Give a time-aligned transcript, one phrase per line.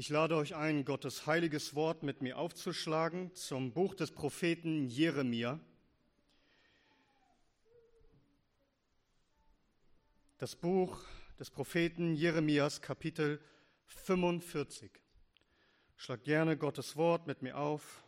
[0.00, 5.60] Ich lade euch ein, Gottes heiliges Wort mit mir aufzuschlagen zum Buch des Propheten Jeremia.
[10.38, 11.04] Das Buch
[11.38, 13.42] des Propheten Jeremias, Kapitel
[13.88, 14.90] 45.
[15.96, 18.02] Schlag gerne Gottes Wort mit mir auf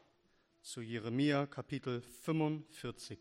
[0.62, 3.18] zu Jeremia, Kapitel 45.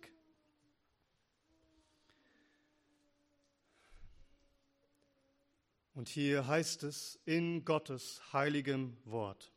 [5.94, 9.52] Und hier heißt es in Gottes heiligem Wort.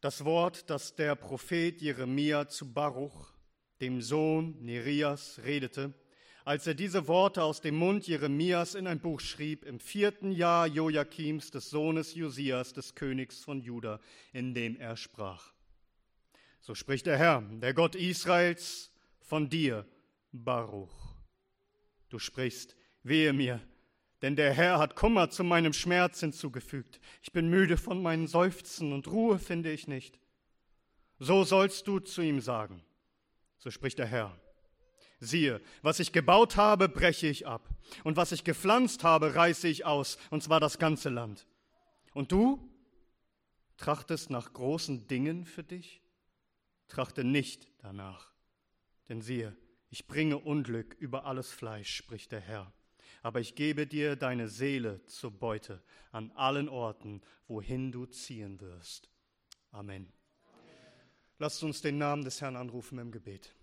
[0.00, 3.32] Das Wort, das der Prophet Jeremia zu Baruch,
[3.80, 5.94] dem Sohn Nerias, redete,
[6.44, 10.66] als er diese Worte aus dem Mund Jeremias in ein Buch schrieb, im vierten Jahr
[10.66, 14.00] Joachims, des Sohnes Josias, des Königs von Juda,
[14.32, 15.52] in dem er sprach.
[16.60, 19.86] So spricht der Herr, der Gott Israels, von dir,
[20.32, 21.14] Baruch.
[22.08, 23.60] Du sprichst, Wehe mir,
[24.22, 27.00] denn der Herr hat Kummer zu meinem Schmerz hinzugefügt.
[27.22, 30.20] Ich bin müde von meinen Seufzen und Ruhe finde ich nicht.
[31.18, 32.82] So sollst du zu ihm sagen.
[33.58, 34.38] So spricht der Herr.
[35.18, 37.68] Siehe, was ich gebaut habe, breche ich ab,
[38.02, 41.46] und was ich gepflanzt habe, reiße ich aus, und zwar das ganze Land.
[42.12, 42.68] Und du
[43.76, 46.02] trachtest nach großen Dingen für dich?
[46.88, 48.32] Trachte nicht danach.
[49.08, 49.56] Denn siehe,
[49.90, 52.72] ich bringe Unglück über alles Fleisch, spricht der Herr
[53.22, 59.10] aber ich gebe dir deine Seele zur Beute an allen Orten, wohin du ziehen wirst.
[59.70, 60.12] Amen.
[61.38, 63.54] Lasst uns den Namen des Herrn anrufen im Gebet.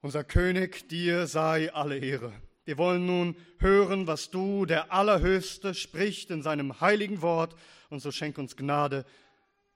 [0.00, 2.32] Unser König, dir sei alle Ehre.
[2.64, 7.56] Wir wollen nun hören, was du, der Allerhöchste, spricht in seinem heiligen Wort,
[7.90, 9.04] und so schenk uns Gnade,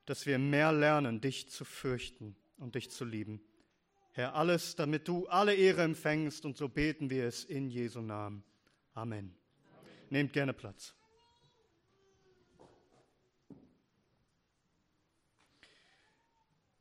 [0.07, 3.41] dass wir mehr lernen, dich zu fürchten und dich zu lieben.
[4.13, 8.43] Herr, alles, damit du alle Ehre empfängst, und so beten wir es in Jesu Namen.
[8.93, 9.19] Amen.
[9.19, 9.35] Amen.
[10.11, 10.95] Nehmt gerne Platz.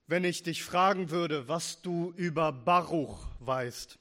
[0.08, 4.00] Wenn ich dich fragen würde, was du über Baruch weißt,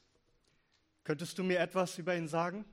[1.03, 2.65] könntest du mir etwas über ihn sagen?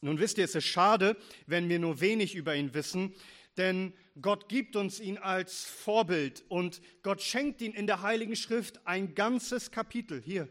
[0.00, 3.12] Nun wisst ihr, es ist schade, wenn wir nur wenig über ihn wissen,
[3.56, 8.86] denn Gott gibt uns ihn als Vorbild und Gott schenkt ihn in der Heiligen Schrift
[8.86, 10.20] ein ganzes Kapitel.
[10.20, 10.48] Hier,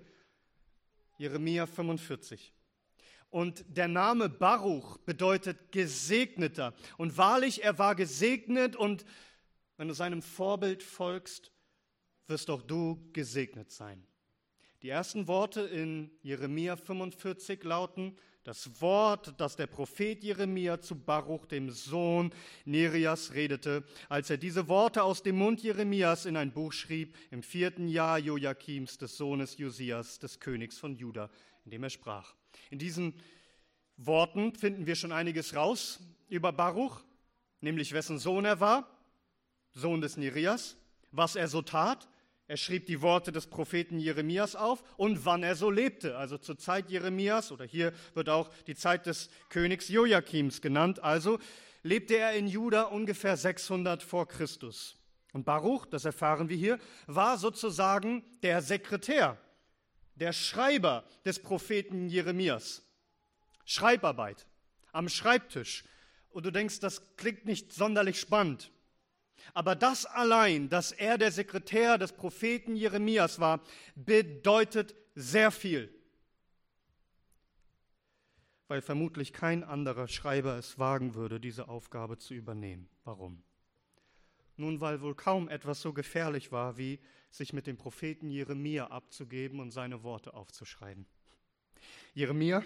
[1.18, 2.54] Jeremia 45.
[3.30, 6.74] Und der Name Baruch bedeutet Gesegneter.
[6.98, 9.06] Und wahrlich, er war gesegnet und
[9.78, 11.52] wenn du seinem Vorbild folgst,
[12.28, 14.06] wirst auch du gesegnet sein.
[14.82, 21.46] Die ersten Worte in Jeremia 45 lauten, das Wort, das der Prophet Jeremia zu Baruch,
[21.46, 22.34] dem Sohn
[22.66, 27.44] Nerias, redete, als er diese Worte aus dem Mund Jeremias in ein Buch schrieb, im
[27.44, 31.30] vierten Jahr Joachims, des Sohnes Josias, des Königs von Juda,
[31.66, 32.34] in dem er sprach.
[32.72, 33.14] In diesen
[33.98, 37.02] Worten finden wir schon einiges raus über Baruch,
[37.60, 38.90] nämlich wessen Sohn er war,
[39.74, 40.78] Sohn des Nerias,
[41.12, 42.08] was er so tat,
[42.52, 46.58] er schrieb die Worte des Propheten Jeremias auf und wann er so lebte, also zur
[46.58, 51.02] Zeit Jeremias oder hier wird auch die Zeit des Königs Joachims genannt.
[51.02, 51.40] Also
[51.82, 54.98] lebte er in Juda ungefähr 600 vor Christus.
[55.32, 59.38] Und Baruch, das erfahren wir hier, war sozusagen der Sekretär,
[60.16, 62.84] der Schreiber des Propheten Jeremias.
[63.64, 64.46] Schreibarbeit
[64.92, 65.86] am Schreibtisch.
[66.32, 68.72] Und du denkst, das klingt nicht sonderlich spannend.
[69.54, 73.62] Aber das allein, dass er der Sekretär des Propheten Jeremias war,
[73.96, 75.94] bedeutet sehr viel.
[78.68, 82.90] Weil vermutlich kein anderer Schreiber es wagen würde, diese Aufgabe zu übernehmen.
[83.04, 83.44] Warum?
[84.56, 87.00] Nun, weil wohl kaum etwas so gefährlich war, wie
[87.32, 91.06] sich mit dem Propheten Jeremia abzugeben und seine Worte aufzuschreiben.
[92.14, 92.64] Jeremia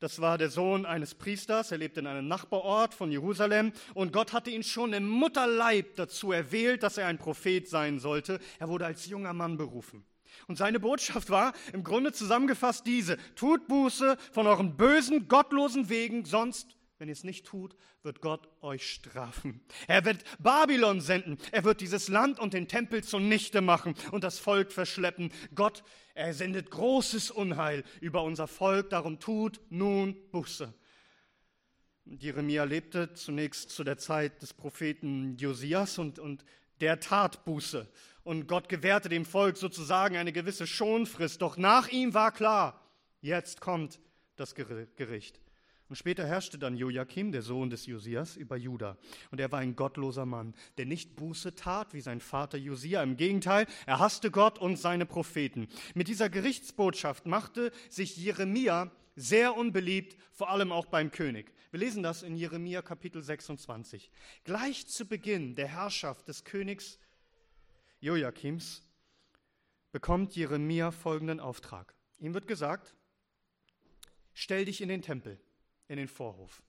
[0.00, 1.70] das war der Sohn eines Priesters.
[1.70, 3.72] Er lebte in einem Nachbarort von Jerusalem.
[3.94, 8.38] Und Gott hatte ihn schon im Mutterleib dazu erwählt, dass er ein Prophet sein sollte.
[8.58, 10.04] Er wurde als junger Mann berufen.
[10.46, 13.16] Und seine Botschaft war im Grunde zusammengefasst diese.
[13.36, 18.48] Tut Buße von euren bösen, gottlosen Wegen, sonst wenn ihr es nicht tut, wird Gott
[18.60, 19.60] euch strafen.
[19.88, 21.38] Er wird Babylon senden.
[21.50, 25.32] Er wird dieses Land und den Tempel zunichte machen und das Volk verschleppen.
[25.54, 25.82] Gott,
[26.14, 28.90] er sendet großes Unheil über unser Volk.
[28.90, 30.72] Darum tut nun Buße.
[32.06, 36.44] Jeremia lebte zunächst zu der Zeit des Propheten Josias und, und
[36.80, 37.88] der tat Buße.
[38.22, 41.42] Und Gott gewährte dem Volk sozusagen eine gewisse Schonfrist.
[41.42, 42.80] Doch nach ihm war klar,
[43.20, 44.00] jetzt kommt
[44.36, 45.40] das Gericht.
[45.88, 48.96] Und später herrschte dann Joachim, der Sohn des Josias, über Juda.
[49.30, 53.02] Und er war ein gottloser Mann, der nicht Buße tat wie sein Vater Josia.
[53.02, 55.68] Im Gegenteil, er hasste Gott und seine Propheten.
[55.94, 61.52] Mit dieser Gerichtsbotschaft machte sich Jeremia sehr unbeliebt, vor allem auch beim König.
[61.70, 64.10] Wir lesen das in Jeremia Kapitel 26.
[64.44, 66.98] Gleich zu Beginn der Herrschaft des Königs
[68.00, 68.82] Joachims
[69.92, 71.94] bekommt Jeremia folgenden Auftrag.
[72.18, 72.94] Ihm wird gesagt,
[74.32, 75.40] stell dich in den Tempel,
[75.88, 76.62] in den Vorhof.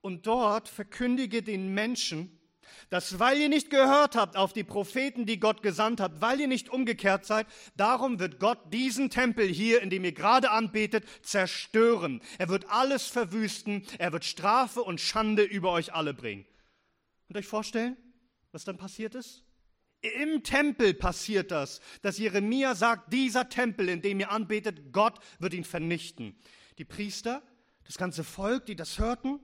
[0.00, 2.38] Und dort verkündige den Menschen,
[2.90, 6.48] dass weil ihr nicht gehört habt auf die Propheten, die Gott gesandt hat, weil ihr
[6.48, 12.20] nicht umgekehrt seid, darum wird Gott diesen Tempel hier, in dem ihr gerade anbetet, zerstören.
[12.38, 16.44] Er wird alles verwüsten, er wird Strafe und Schande über euch alle bringen.
[17.26, 17.96] Könnt ihr euch vorstellen,
[18.50, 19.44] was dann passiert ist?
[20.00, 25.54] Im Tempel passiert das, dass Jeremia sagt, dieser Tempel, in dem ihr anbetet, Gott wird
[25.54, 26.36] ihn vernichten.
[26.78, 27.40] Die Priester,
[27.86, 29.40] das ganze Volk, die das hörten,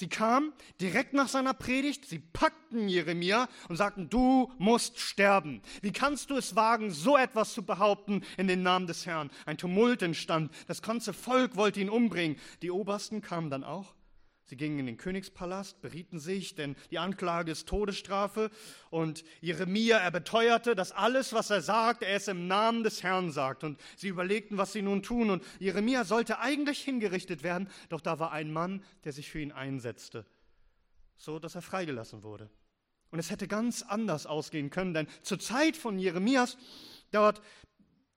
[0.00, 5.60] Sie kamen direkt nach seiner Predigt, sie packten Jeremia und sagten, du musst sterben.
[5.82, 9.30] Wie kannst du es wagen, so etwas zu behaupten in den Namen des Herrn?
[9.44, 12.38] Ein Tumult entstand, das ganze Volk wollte ihn umbringen.
[12.62, 13.94] Die Obersten kamen dann auch
[14.50, 18.50] Sie gingen in den Königspalast, berieten sich, denn die Anklage ist Todesstrafe.
[18.90, 23.30] Und Jeremia, er beteuerte, dass alles, was er sagt, er es im Namen des Herrn
[23.30, 23.62] sagt.
[23.62, 25.30] Und sie überlegten, was sie nun tun.
[25.30, 29.52] Und Jeremia sollte eigentlich hingerichtet werden, doch da war ein Mann, der sich für ihn
[29.52, 30.26] einsetzte,
[31.16, 32.50] so dass er freigelassen wurde.
[33.12, 36.58] Und es hätte ganz anders ausgehen können, denn zur Zeit von Jeremias,
[37.12, 37.40] dort,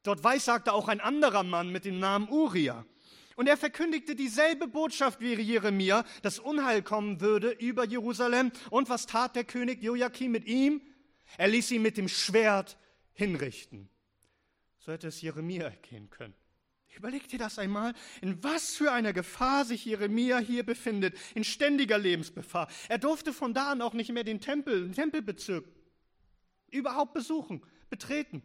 [0.01, 2.87] dort weissagte auch ein anderer Mann mit dem Namen Uriah.
[3.35, 8.51] Und er verkündigte dieselbe Botschaft wie Jeremia, dass Unheil kommen würde über Jerusalem.
[8.69, 10.81] Und was tat der König Joachim mit ihm?
[11.37, 12.77] Er ließ ihn mit dem Schwert
[13.13, 13.89] hinrichten.
[14.77, 16.33] So hätte es Jeremia ergehen können.
[16.95, 21.97] Überleg dir das einmal, in was für einer Gefahr sich Jeremia hier befindet, in ständiger
[21.97, 22.69] Lebensgefahr.
[22.87, 25.65] Er durfte von da an auch nicht mehr den Tempel, den Tempelbezirk
[26.69, 28.43] überhaupt besuchen, betreten.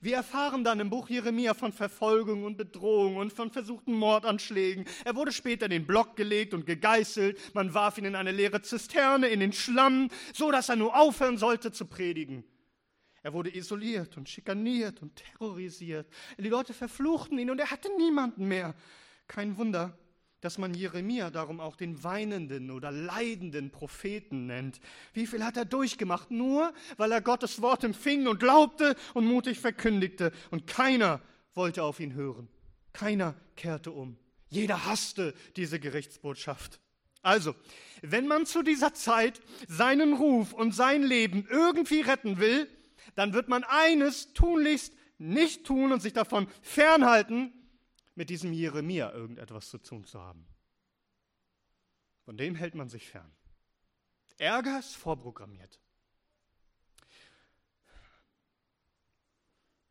[0.00, 4.84] Wir erfahren dann im Buch Jeremia von Verfolgung und Bedrohung und von versuchten Mordanschlägen.
[5.04, 7.54] Er wurde später in den Block gelegt und gegeißelt.
[7.54, 11.38] Man warf ihn in eine leere Zisterne, in den Schlamm, so dass er nur aufhören
[11.38, 12.44] sollte zu predigen.
[13.22, 16.08] Er wurde isoliert und schikaniert und terrorisiert.
[16.38, 18.74] Die Leute verfluchten ihn und er hatte niemanden mehr.
[19.26, 19.98] Kein Wunder,
[20.40, 24.80] dass man Jeremia darum auch den weinenden oder leidenden Propheten nennt.
[25.12, 26.30] Wie viel hat er durchgemacht?
[26.30, 30.32] Nur weil er Gottes Wort empfing und glaubte und mutig verkündigte.
[30.50, 31.20] Und keiner
[31.54, 32.48] wollte auf ihn hören.
[32.92, 34.16] Keiner kehrte um.
[34.48, 36.80] Jeder hasste diese Gerichtsbotschaft.
[37.22, 37.54] Also,
[38.02, 42.66] wenn man zu dieser Zeit seinen Ruf und sein Leben irgendwie retten will,
[43.14, 47.52] dann wird man eines tunlichst nicht tun und sich davon fernhalten,
[48.14, 50.46] mit diesem Jeremia irgendetwas zu tun zu haben.
[52.24, 53.32] Von dem hält man sich fern.
[54.38, 55.80] Ärger ist vorprogrammiert.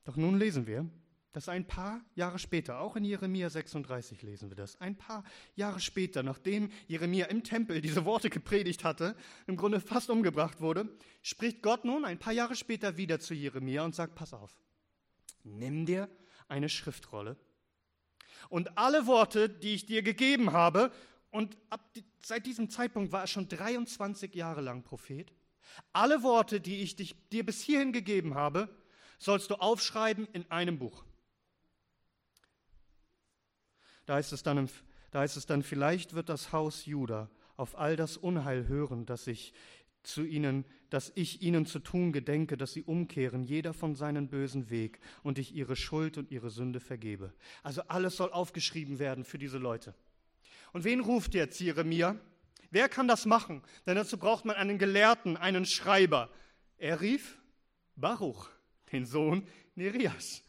[0.06, 0.90] Doch nun lesen wir,
[1.34, 5.24] dass ein paar Jahre später, auch in Jeremia 36 lesen wir das, ein paar
[5.56, 10.90] Jahre später, nachdem Jeremia im Tempel diese Worte gepredigt hatte, im Grunde fast umgebracht wurde,
[11.22, 14.58] spricht Gott nun ein paar Jahre später wieder zu Jeremia und sagt, pass auf,
[15.44, 16.10] nimm dir
[16.48, 17.38] eine Schriftrolle
[18.48, 20.92] und alle Worte, die ich dir gegeben habe,
[21.32, 21.82] und ab,
[22.24, 25.32] seit diesem Zeitpunkt war er schon 23 Jahre lang Prophet,
[25.94, 28.70] alle Worte, die ich dich, dir bis hierhin gegeben habe,
[29.20, 31.04] sollst du aufschreiben in einem Buch.
[34.06, 34.70] Da heißt es dann,
[35.12, 39.28] da heißt es dann vielleicht wird das Haus Juda auf all das Unheil hören, das
[39.28, 39.54] ich
[40.04, 44.70] zu ihnen, dass ich ihnen zu tun gedenke, dass sie umkehren, jeder von seinem bösen
[44.70, 47.34] Weg, und ich ihre Schuld und ihre Sünde vergebe.
[47.64, 49.94] Also alles soll aufgeschrieben werden für diese Leute.
[50.74, 52.16] Und wen ruft jetzt Jeremia?
[52.72, 53.64] Wer kann das machen?
[53.86, 56.30] Denn dazu braucht man einen Gelehrten, einen Schreiber.
[56.78, 57.40] Er rief
[57.96, 58.50] Baruch,
[58.92, 60.44] den Sohn Nerias,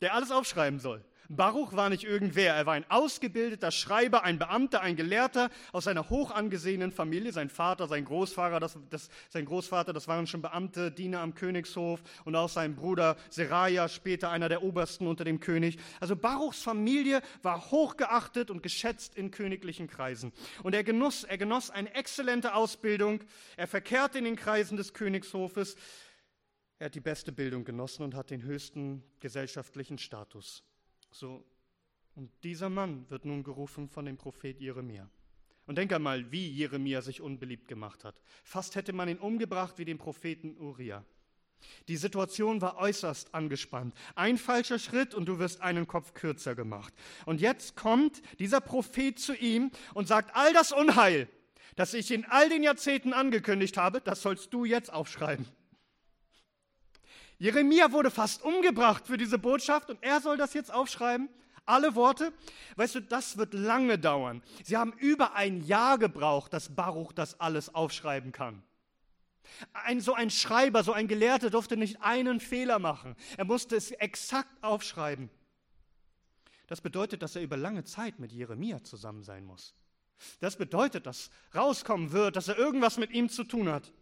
[0.00, 1.04] der alles aufschreiben soll.
[1.28, 6.10] Baruch war nicht irgendwer, er war ein ausgebildeter Schreiber, ein Beamter, ein Gelehrter aus einer
[6.10, 7.32] hoch angesehenen Familie.
[7.32, 12.02] Sein Vater, sein Großvater, das, das, sein Großvater, das waren schon Beamte, Diener am Königshof
[12.24, 15.78] und auch sein Bruder Seraja, später einer der Obersten unter dem König.
[16.00, 20.32] Also Baruchs Familie war hochgeachtet und geschätzt in königlichen Kreisen.
[20.62, 23.20] Und er genoss, er genoss eine exzellente Ausbildung.
[23.56, 25.76] Er verkehrte in den Kreisen des Königshofes.
[26.78, 30.64] Er hat die beste Bildung genossen und hat den höchsten gesellschaftlichen Status.
[31.12, 31.44] So,
[32.14, 35.08] und dieser Mann wird nun gerufen von dem Prophet Jeremia.
[35.66, 38.20] Und denk einmal, wie Jeremia sich unbeliebt gemacht hat.
[38.42, 41.04] Fast hätte man ihn umgebracht wie den Propheten Uriah.
[41.86, 43.94] Die Situation war äußerst angespannt.
[44.16, 46.92] Ein falscher Schritt und du wirst einen Kopf kürzer gemacht.
[47.24, 51.28] Und jetzt kommt dieser Prophet zu ihm und sagt, all das Unheil,
[51.76, 55.46] das ich in all den Jahrzehnten angekündigt habe, das sollst du jetzt aufschreiben.
[57.42, 61.28] Jeremia wurde fast umgebracht für diese Botschaft und er soll das jetzt aufschreiben.
[61.66, 62.32] Alle Worte,
[62.76, 64.44] weißt du, das wird lange dauern.
[64.62, 68.62] Sie haben über ein Jahr gebraucht, dass Baruch das alles aufschreiben kann.
[69.72, 73.16] Ein, so ein Schreiber, so ein Gelehrter durfte nicht einen Fehler machen.
[73.36, 75.28] Er musste es exakt aufschreiben.
[76.68, 79.74] Das bedeutet, dass er über lange Zeit mit Jeremia zusammen sein muss.
[80.38, 83.92] Das bedeutet, dass rauskommen wird, dass er irgendwas mit ihm zu tun hat.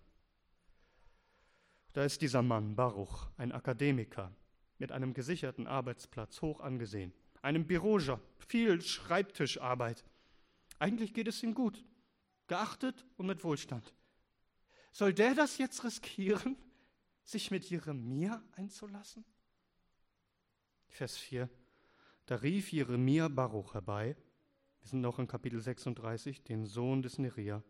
[1.92, 4.32] Da ist dieser Mann, Baruch, ein Akademiker
[4.78, 10.04] mit einem gesicherten Arbeitsplatz, hoch angesehen, einem Bürojob, viel Schreibtischarbeit.
[10.78, 11.84] Eigentlich geht es ihm gut,
[12.46, 13.92] geachtet und mit Wohlstand.
[14.92, 16.56] Soll der das jetzt riskieren,
[17.24, 19.24] sich mit Jeremia einzulassen?
[20.88, 21.48] Vers 4.
[22.26, 24.16] Da rief Jeremia Baruch herbei,
[24.80, 27.62] wir sind noch in Kapitel 36, den Sohn des Neria.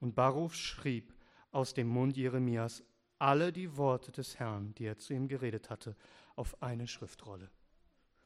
[0.00, 1.14] Und Baruch schrieb
[1.52, 2.82] aus dem Mund Jeremias
[3.22, 5.94] alle die Worte des Herrn, die er zu ihm geredet hatte,
[6.34, 7.48] auf eine Schriftrolle.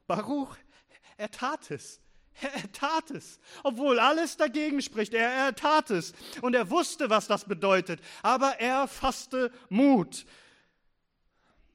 [0.06, 0.56] Baruch,
[1.18, 2.00] er tat es.
[2.42, 5.14] Er tat es, obwohl alles dagegen spricht.
[5.14, 6.12] Er, er tat es
[6.42, 7.98] und er wusste, was das bedeutet.
[8.22, 10.26] Aber er fasste Mut.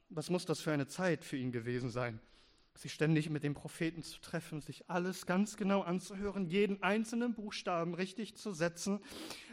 [0.10, 2.20] Was muss das für eine Zeit für ihn gewesen sein?
[2.82, 7.94] Sich ständig mit dem Propheten zu treffen, sich alles ganz genau anzuhören, jeden einzelnen Buchstaben
[7.94, 9.02] richtig zu setzen.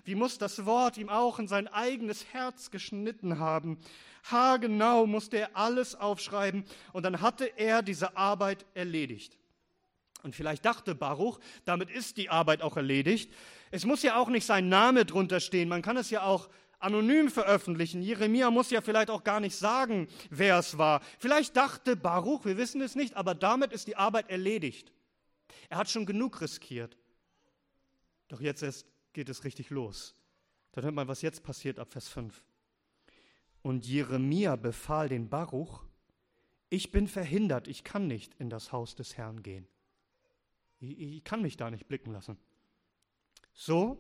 [0.07, 3.77] Wie muss das Wort ihm auch in sein eigenes Herz geschnitten haben?
[4.25, 9.37] Haargenau musste er alles aufschreiben und dann hatte er diese Arbeit erledigt.
[10.23, 13.31] Und vielleicht dachte Baruch, damit ist die Arbeit auch erledigt.
[13.71, 17.31] Es muss ja auch nicht sein Name drunter stehen, man kann es ja auch anonym
[17.31, 18.03] veröffentlichen.
[18.03, 21.01] Jeremia muss ja vielleicht auch gar nicht sagen, wer es war.
[21.19, 24.93] Vielleicht dachte Baruch, wir wissen es nicht, aber damit ist die Arbeit erledigt.
[25.69, 26.97] Er hat schon genug riskiert.
[28.29, 30.15] Doch jetzt erst geht es richtig los.
[30.73, 32.43] Dann hört man, was jetzt passiert ab Vers 5.
[33.63, 35.85] Und Jeremia befahl den Baruch,
[36.71, 39.67] ich bin verhindert, ich kann nicht in das Haus des Herrn gehen.
[40.81, 42.39] Ich, ich kann mich da nicht blicken lassen.
[43.53, 43.99] So,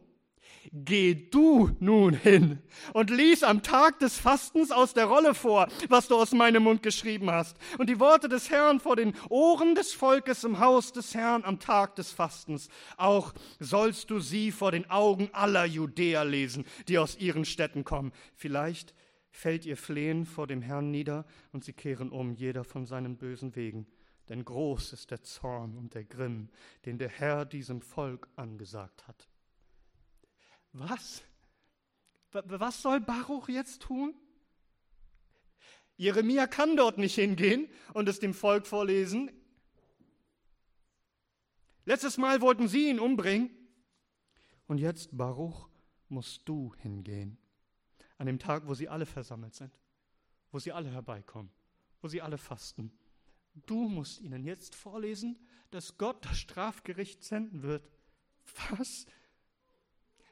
[0.72, 2.58] geh du nun hin
[2.92, 6.82] und lies am Tag des Fastens aus der Rolle vor, was du aus meinem Mund
[6.82, 11.14] geschrieben hast, und die Worte des Herrn vor den Ohren des Volkes im Haus des
[11.14, 12.68] Herrn am Tag des Fastens.
[12.96, 18.12] Auch sollst du sie vor den Augen aller Judäer lesen, die aus ihren Städten kommen.
[18.34, 18.94] Vielleicht
[19.30, 23.54] fällt ihr Flehen vor dem Herrn nieder und sie kehren um, jeder von seinen bösen
[23.56, 23.86] Wegen
[24.28, 26.50] denn groß ist der Zorn und der Grimm,
[26.84, 29.28] den der Herr diesem Volk angesagt hat.
[30.78, 31.22] Was?
[32.30, 34.14] Was soll Baruch jetzt tun?
[35.96, 39.32] Jeremia kann dort nicht hingehen und es dem Volk vorlesen.
[41.84, 43.50] Letztes Mal wollten sie ihn umbringen.
[44.68, 45.68] Und jetzt, Baruch,
[46.08, 47.38] musst du hingehen.
[48.18, 49.76] An dem Tag, wo sie alle versammelt sind,
[50.52, 51.50] wo sie alle herbeikommen,
[52.00, 52.92] wo sie alle fasten.
[53.66, 55.38] Du musst ihnen jetzt vorlesen,
[55.70, 57.88] dass Gott das Strafgericht senden wird.
[58.70, 59.06] Was?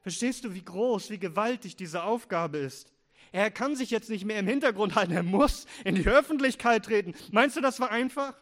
[0.06, 2.92] Verstehst du, wie groß, wie gewaltig diese Aufgabe ist?
[3.32, 7.12] Er kann sich jetzt nicht mehr im Hintergrund halten, er muss in die Öffentlichkeit treten.
[7.32, 8.40] Meinst du, das war einfach?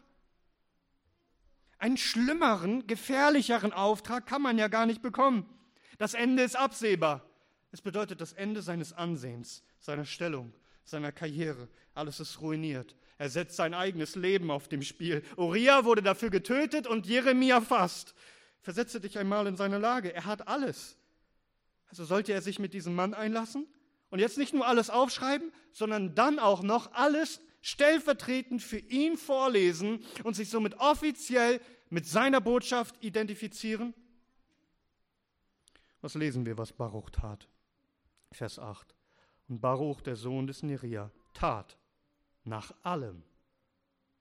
[1.79, 5.49] Einen schlimmeren, gefährlicheren Auftrag kann man ja gar nicht bekommen.
[5.97, 7.27] Das Ende ist absehbar.
[7.71, 10.53] Es bedeutet das Ende seines Ansehens, seiner Stellung,
[10.83, 11.67] seiner Karriere.
[11.95, 12.95] Alles ist ruiniert.
[13.17, 15.23] Er setzt sein eigenes Leben auf dem Spiel.
[15.35, 18.13] Uriah wurde dafür getötet und Jeremia fast.
[18.61, 20.13] Versetze dich einmal in seine Lage.
[20.13, 20.95] Er hat alles.
[21.87, 23.67] Also sollte er sich mit diesem Mann einlassen
[24.09, 30.03] und jetzt nicht nur alles aufschreiben, sondern dann auch noch alles stellvertretend für ihn vorlesen
[30.23, 33.93] und sich somit offiziell mit seiner Botschaft identifizieren?
[36.01, 37.47] Was lesen wir, was Baruch tat?
[38.31, 38.93] Vers 8.
[39.47, 41.77] Und Baruch, der Sohn des Neria, tat
[42.43, 43.23] nach allem,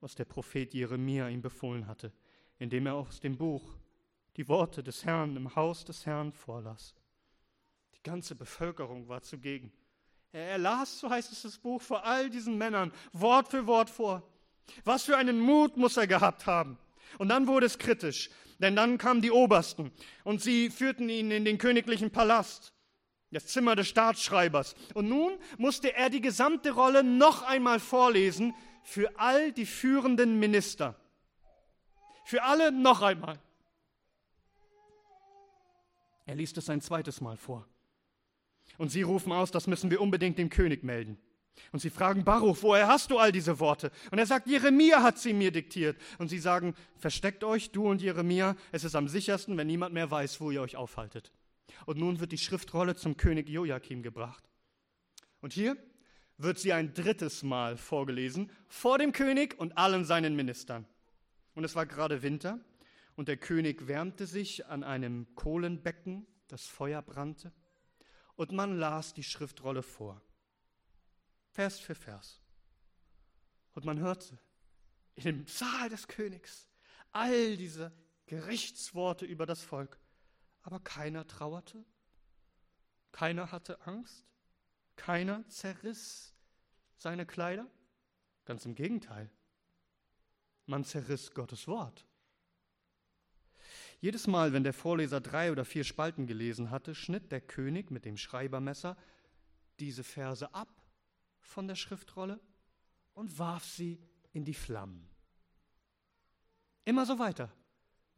[0.00, 2.12] was der Prophet Jeremia ihm befohlen hatte,
[2.58, 3.76] indem er aus dem Buch
[4.36, 6.94] die Worte des Herrn im Haus des Herrn vorlas.
[8.04, 9.72] Ganze Bevölkerung war zugegen.
[10.32, 14.22] Er las, so heißt es das Buch, vor all diesen Männern Wort für Wort vor.
[14.84, 16.78] Was für einen Mut muss er gehabt haben.
[17.18, 19.90] Und dann wurde es kritisch, denn dann kamen die Obersten
[20.22, 22.72] und sie führten ihn in den königlichen Palast
[23.34, 24.74] das Zimmer des Staatsschreibers.
[24.94, 30.94] Und nun musste er die gesamte Rolle noch einmal vorlesen für all die führenden Minister.
[32.24, 33.38] Für alle noch einmal.
[36.26, 37.66] Er liest es ein zweites Mal vor.
[38.78, 41.18] Und sie rufen aus, das müssen wir unbedingt dem König melden.
[41.72, 43.90] Und sie fragen Baruch, woher hast du all diese Worte?
[44.10, 45.96] Und er sagt, Jeremia hat sie mir diktiert.
[46.18, 50.10] Und sie sagen, versteckt euch, du und Jeremia, es ist am sichersten, wenn niemand mehr
[50.10, 51.32] weiß, wo ihr euch aufhaltet.
[51.86, 54.44] Und nun wird die Schriftrolle zum König Joachim gebracht.
[55.40, 55.76] Und hier
[56.38, 60.86] wird sie ein drittes Mal vorgelesen vor dem König und allen seinen Ministern.
[61.54, 62.58] Und es war gerade Winter
[63.16, 67.52] und der König wärmte sich an einem Kohlenbecken, das Feuer brannte,
[68.36, 70.20] und man las die Schriftrolle vor,
[71.50, 72.40] Vers für Vers.
[73.74, 74.38] Und man hörte
[75.14, 76.68] in dem Saal des Königs
[77.12, 77.92] all diese
[78.26, 79.98] Gerichtsworte über das Volk,
[80.62, 81.84] aber keiner trauerte,
[83.12, 84.24] keiner hatte Angst,
[84.96, 86.34] keiner zerriss
[86.96, 87.70] seine Kleider,
[88.44, 89.30] ganz im Gegenteil,
[90.66, 92.06] man zerriss Gottes Wort.
[94.00, 98.04] Jedes Mal, wenn der Vorleser drei oder vier Spalten gelesen hatte, schnitt der König mit
[98.04, 98.96] dem Schreibermesser
[99.80, 100.68] diese Verse ab
[101.40, 102.40] von der Schriftrolle
[103.14, 103.98] und warf sie
[104.32, 105.08] in die Flammen.
[106.84, 107.50] Immer so weiter,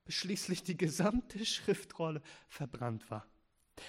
[0.04, 3.26] bis schließlich die gesamte Schriftrolle verbrannt war.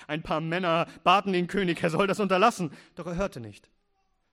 [0.08, 3.70] Ein paar Männer baten den König, er soll das unterlassen, doch er hörte nicht.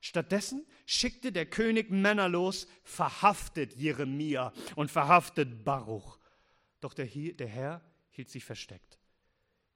[0.00, 6.18] Stattdessen schickte der König Männer los, verhaftet Jeremia und verhaftet Baruch
[6.84, 8.98] doch der, der Herr hielt sich versteckt.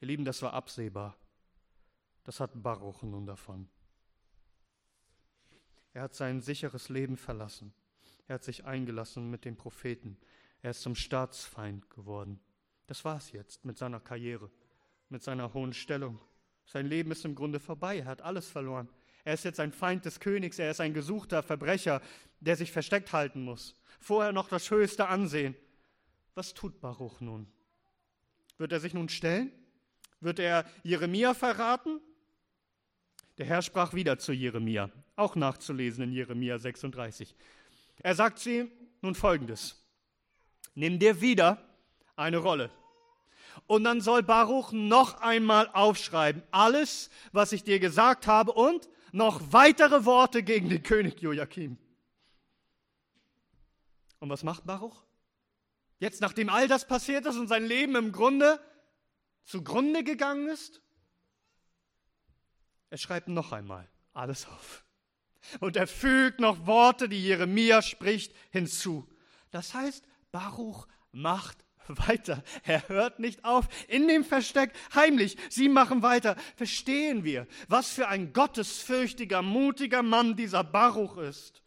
[0.00, 1.16] Ihr Lieben, das war absehbar.
[2.24, 3.68] Das hat Baruch nun davon.
[5.94, 7.72] Er hat sein sicheres Leben verlassen.
[8.26, 10.18] Er hat sich eingelassen mit den Propheten.
[10.60, 12.40] Er ist zum Staatsfeind geworden.
[12.86, 14.50] Das war es jetzt mit seiner Karriere,
[15.08, 16.20] mit seiner hohen Stellung.
[16.66, 18.00] Sein Leben ist im Grunde vorbei.
[18.00, 18.88] Er hat alles verloren.
[19.24, 20.58] Er ist jetzt ein Feind des Königs.
[20.58, 22.02] Er ist ein gesuchter Verbrecher,
[22.40, 23.74] der sich versteckt halten muss.
[23.98, 25.56] Vorher noch das höchste Ansehen.
[26.38, 27.48] Was tut Baruch nun?
[28.58, 29.50] Wird er sich nun stellen?
[30.20, 32.00] Wird er Jeremia verraten?
[33.38, 37.34] Der Herr sprach wieder zu Jeremia, auch nachzulesen in Jeremia 36.
[38.04, 38.70] Er sagt ihm
[39.02, 39.82] nun folgendes:
[40.76, 41.60] Nimm dir wieder
[42.14, 42.70] eine Rolle.
[43.66, 49.52] Und dann soll Baruch noch einmal aufschreiben, alles, was ich dir gesagt habe und noch
[49.52, 51.78] weitere Worte gegen den König Joachim.
[54.20, 55.07] Und was macht Baruch?
[55.98, 58.60] Jetzt, nachdem all das passiert ist und sein Leben im Grunde
[59.44, 60.80] zugrunde gegangen ist,
[62.90, 64.84] er schreibt noch einmal alles auf.
[65.60, 69.08] Und er fügt noch Worte, die Jeremia spricht, hinzu.
[69.50, 72.42] Das heißt, Baruch macht weiter.
[72.64, 75.36] Er hört nicht auf in dem Versteck heimlich.
[75.48, 76.36] Sie machen weiter.
[76.56, 81.62] Verstehen wir, was für ein gottesfürchtiger, mutiger Mann dieser Baruch ist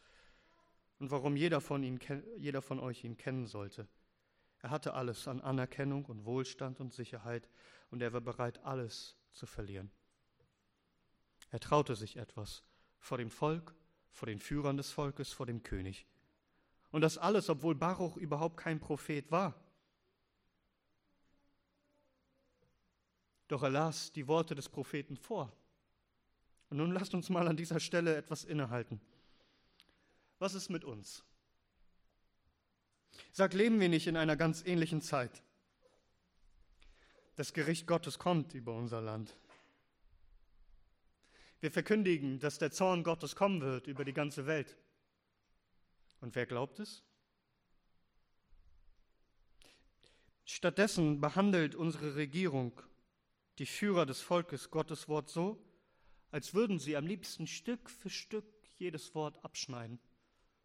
[0.99, 1.99] und warum jeder von, ihn,
[2.37, 3.87] jeder von euch ihn kennen sollte.
[4.61, 7.49] Er hatte alles an Anerkennung und Wohlstand und Sicherheit
[7.89, 9.91] und er war bereit, alles zu verlieren.
[11.49, 12.63] Er traute sich etwas
[12.99, 13.73] vor dem Volk,
[14.11, 16.05] vor den Führern des Volkes, vor dem König.
[16.91, 19.55] Und das alles, obwohl Baruch überhaupt kein Prophet war.
[23.47, 25.51] Doch er las die Worte des Propheten vor.
[26.69, 29.01] Und nun lasst uns mal an dieser Stelle etwas innehalten.
[30.39, 31.25] Was ist mit uns?
[33.31, 35.43] Sag, leben wir nicht in einer ganz ähnlichen Zeit?
[37.35, 39.35] Das Gericht Gottes kommt über unser Land.
[41.59, 44.77] Wir verkündigen, dass der Zorn Gottes kommen wird über die ganze Welt.
[46.19, 47.03] Und wer glaubt es?
[50.45, 52.81] Stattdessen behandelt unsere Regierung
[53.59, 55.63] die Führer des Volkes Gottes Wort so,
[56.31, 58.45] als würden sie am liebsten Stück für Stück
[58.77, 59.99] jedes Wort abschneiden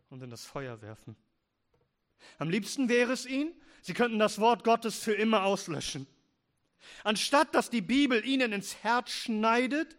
[0.09, 1.17] und in das Feuer werfen.
[2.39, 3.53] Am liebsten wäre es ihnen,
[3.83, 6.07] sie könnten das Wort Gottes für immer auslöschen.
[7.05, 9.97] Anstatt dass die Bibel ihnen ins Herz schneidet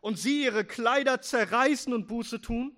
[0.00, 2.76] und sie ihre Kleider zerreißen und Buße tun,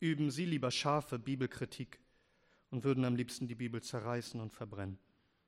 [0.00, 1.98] üben sie lieber scharfe Bibelkritik
[2.70, 4.98] und würden am liebsten die Bibel zerreißen und verbrennen.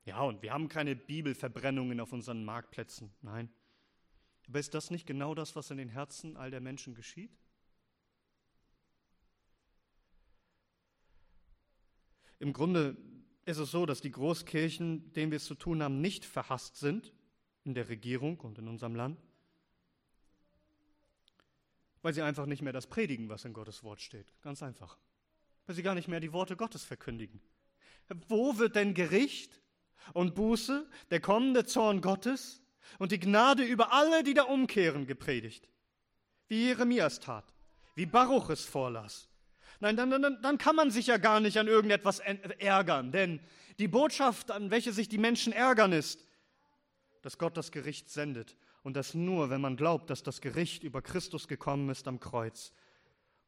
[0.04, 3.50] Ja, und wir haben keine Bibelverbrennungen auf unseren Marktplätzen, nein.
[4.48, 7.30] Aber ist das nicht genau das, was in den Herzen all der Menschen geschieht?
[12.40, 12.96] Im Grunde
[13.44, 17.12] ist es so, dass die Großkirchen, denen wir es zu tun haben, nicht verhasst sind
[17.64, 19.20] in der Regierung und in unserem Land,
[22.02, 24.32] weil sie einfach nicht mehr das predigen, was in Gottes Wort steht.
[24.40, 24.96] Ganz einfach.
[25.66, 27.40] Weil sie gar nicht mehr die Worte Gottes verkündigen.
[28.28, 29.60] Wo wird denn Gericht
[30.14, 32.62] und Buße, der kommende Zorn Gottes
[32.98, 35.68] und die Gnade über alle, die da umkehren, gepredigt?
[36.48, 37.52] Wie Jeremias tat,
[37.94, 39.29] wie Baruch es vorlas,
[39.80, 43.40] Nein, dann, dann, dann kann man sich ja gar nicht an irgendetwas ärgern, denn
[43.78, 46.26] die Botschaft, an welche sich die Menschen ärgern, ist,
[47.22, 51.00] dass Gott das Gericht sendet und das nur, wenn man glaubt, dass das Gericht über
[51.00, 52.72] Christus gekommen ist am Kreuz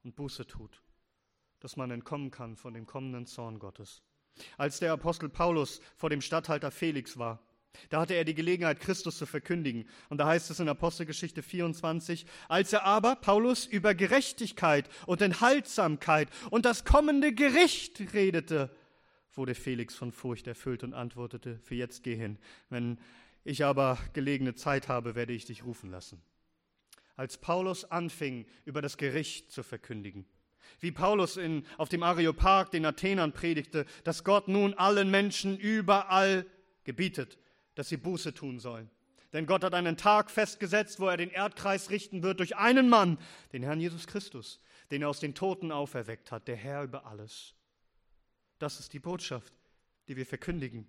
[0.05, 0.83] und Buße tut,
[1.61, 4.03] dass man entkommen kann von dem kommenden Zorn Gottes.
[4.57, 7.41] Als der Apostel Paulus vor dem Statthalter Felix war,
[7.89, 9.87] Da hatte er die Gelegenheit, Christus zu verkündigen.
[10.09, 16.29] Und da heißt es in Apostelgeschichte 24, als er aber, Paulus, über Gerechtigkeit und Enthaltsamkeit
[16.51, 18.75] und das kommende Gericht redete,
[19.35, 22.39] wurde Felix von Furcht erfüllt und antwortete, für jetzt geh hin.
[22.69, 22.99] Wenn
[23.45, 26.23] ich aber gelegene Zeit habe, werde ich dich rufen lassen.
[27.17, 30.27] Als Paulus anfing, über das Gericht zu verkündigen,
[30.81, 36.47] wie Paulus in, auf dem Areopag den Athenern predigte, dass Gott nun allen Menschen überall
[36.85, 37.39] gebietet,
[37.75, 38.91] dass sie Buße tun sollen.
[39.33, 43.19] Denn Gott hat einen Tag festgesetzt, wo er den Erdkreis richten wird durch einen Mann,
[43.53, 47.55] den Herrn Jesus Christus, den er aus den Toten auferweckt hat, der Herr über alles.
[48.59, 49.55] Das ist die Botschaft,
[50.09, 50.87] die wir verkündigen.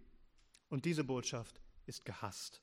[0.69, 2.61] Und diese Botschaft ist gehasst.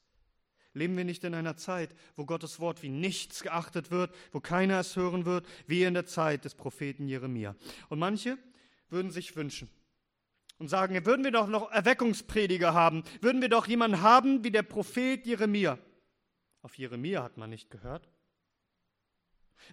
[0.73, 4.79] Leben wir nicht in einer Zeit, wo Gottes Wort wie nichts geachtet wird, wo keiner
[4.79, 7.57] es hören wird, wie in der Zeit des Propheten Jeremia.
[7.89, 8.39] Und manche
[8.89, 9.69] würden sich wünschen,
[10.61, 14.62] und sagen, würden wir doch noch Erweckungsprediger haben, würden wir doch jemanden haben wie der
[14.62, 15.79] Prophet Jeremia.
[16.61, 18.11] Auf Jeremia hat man nicht gehört.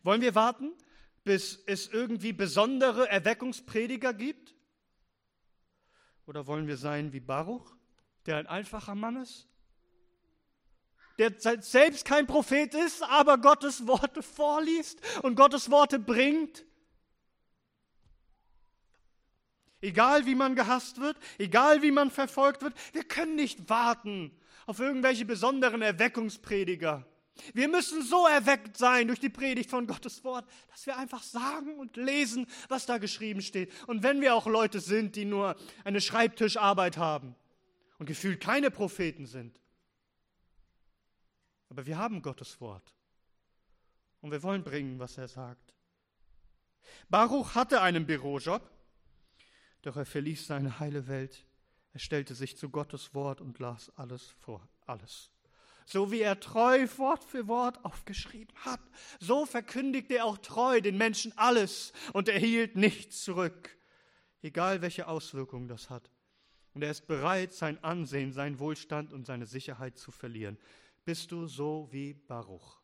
[0.02, 0.72] Wollen wir warten,
[1.26, 4.56] bis es irgendwie besondere Erweckungsprediger gibt?
[6.26, 7.76] Oder wollen wir sein wie Baruch,
[8.26, 9.50] der ein einfacher Mann ist?
[11.20, 16.66] Der selbst kein Prophet ist, aber Gottes Worte vorliest und Gottes Worte bringt?
[19.82, 24.32] Egal wie man gehasst wird, egal wie man verfolgt wird, wir können nicht warten
[24.66, 27.06] auf irgendwelche besonderen Erweckungsprediger.
[27.54, 31.78] Wir müssen so erweckt sein durch die Predigt von Gottes Wort, dass wir einfach sagen
[31.80, 33.72] und lesen, was da geschrieben steht.
[33.88, 37.36] Und wenn wir auch Leute sind, die nur eine Schreibtischarbeit haben
[38.00, 39.60] und gefühlt keine Propheten sind,
[41.70, 42.94] aber wir haben Gottes Wort
[44.22, 45.76] und wir wollen bringen, was er sagt.
[47.10, 48.68] Baruch hatte einen Bürojob
[49.82, 51.46] doch er verließ seine heile Welt.
[51.94, 55.32] Er stellte sich zu Gottes Wort und las alles vor, alles.
[55.86, 58.82] So wie er treu Wort für Wort aufgeschrieben hat,
[59.20, 63.78] so verkündigte er auch treu den Menschen alles und erhielt nichts zurück,
[64.42, 66.12] egal welche Auswirkungen das hat.
[66.74, 70.58] Und er ist bereit, sein Ansehen, sein Wohlstand und seine Sicherheit zu verlieren.
[71.06, 72.82] Bist du so wie Baruch?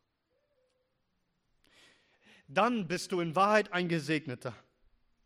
[2.48, 4.56] Dann bist du in Wahrheit ein Gesegneter.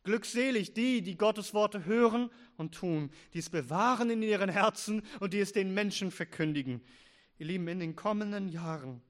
[0.07, 5.33] Glückselig die, die Gottes Worte hören und tun, die es bewahren in ihren Herzen und
[5.33, 6.81] die es den Menschen verkündigen.
[7.39, 9.01] Ihr Lieben, in den kommenden Jahren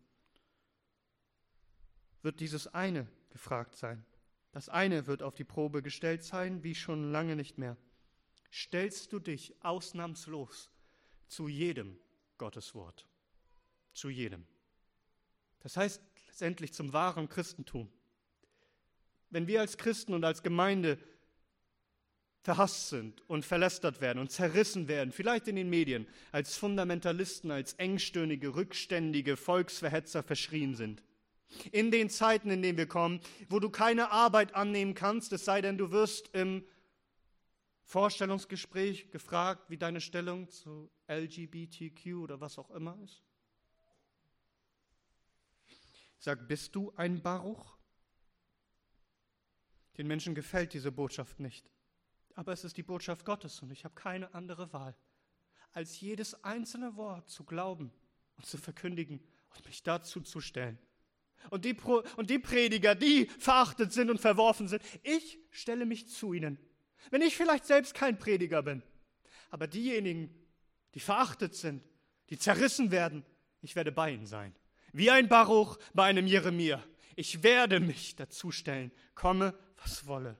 [2.24, 4.04] wird dieses eine gefragt sein.
[4.52, 7.78] Das eine wird auf die Probe gestellt sein, wie schon lange nicht mehr.
[8.52, 10.72] Stellst du dich ausnahmslos
[11.28, 12.00] zu jedem
[12.40, 13.08] Gotteswort?
[13.94, 14.48] Zu jedem.
[15.60, 17.88] Das heißt letztendlich zum wahren Christentum.
[19.30, 20.98] Wenn wir als Christen und als Gemeinde
[22.42, 27.74] verhasst sind und verlästert werden und zerrissen werden, vielleicht in den Medien, als Fundamentalisten, als
[27.74, 31.04] engstirnige, rückständige Volksverhetzer verschrien sind.
[31.72, 35.62] In den Zeiten, in denen wir kommen, wo du keine Arbeit annehmen kannst, es sei
[35.62, 36.64] denn, du wirst im
[37.84, 43.24] Vorstellungsgespräch gefragt, wie deine Stellung zu LGBTQ oder was auch immer ist.
[46.20, 47.77] Sag, bist du ein Baruch?
[49.98, 51.70] Den Menschen gefällt diese Botschaft nicht.
[52.36, 54.96] Aber es ist die Botschaft Gottes und ich habe keine andere Wahl,
[55.72, 57.92] als jedes einzelne Wort zu glauben
[58.36, 59.20] und zu verkündigen
[59.56, 60.78] und mich dazu zu stellen.
[61.50, 66.10] Und die, Pro und die Prediger, die verachtet sind und verworfen sind, ich stelle mich
[66.10, 66.60] zu ihnen.
[67.10, 68.84] Wenn ich vielleicht selbst kein Prediger bin,
[69.50, 70.34] aber diejenigen,
[70.94, 71.84] die verachtet sind,
[72.30, 73.26] die zerrissen werden,
[73.62, 74.56] ich werde bei ihnen sein.
[74.94, 76.84] Wie ein Baruch bei einem Jeremia.
[77.16, 80.38] Ich werde mich dazu stellen, komme was wolle.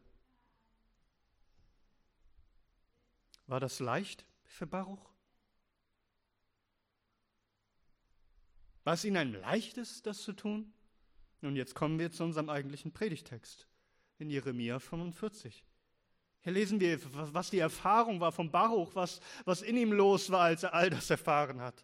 [3.48, 5.10] War das leicht für Baruch?
[8.84, 10.74] War es ihnen ein leichtes, das zu tun?
[11.42, 13.68] Nun, jetzt kommen wir zu unserem eigentlichen Predigtext
[14.18, 15.64] in Jeremia 45.
[16.42, 17.00] Hier lesen wir,
[17.34, 20.90] was die Erfahrung war von Baruch, was, was in ihm los war, als er all
[20.90, 21.84] das erfahren hat.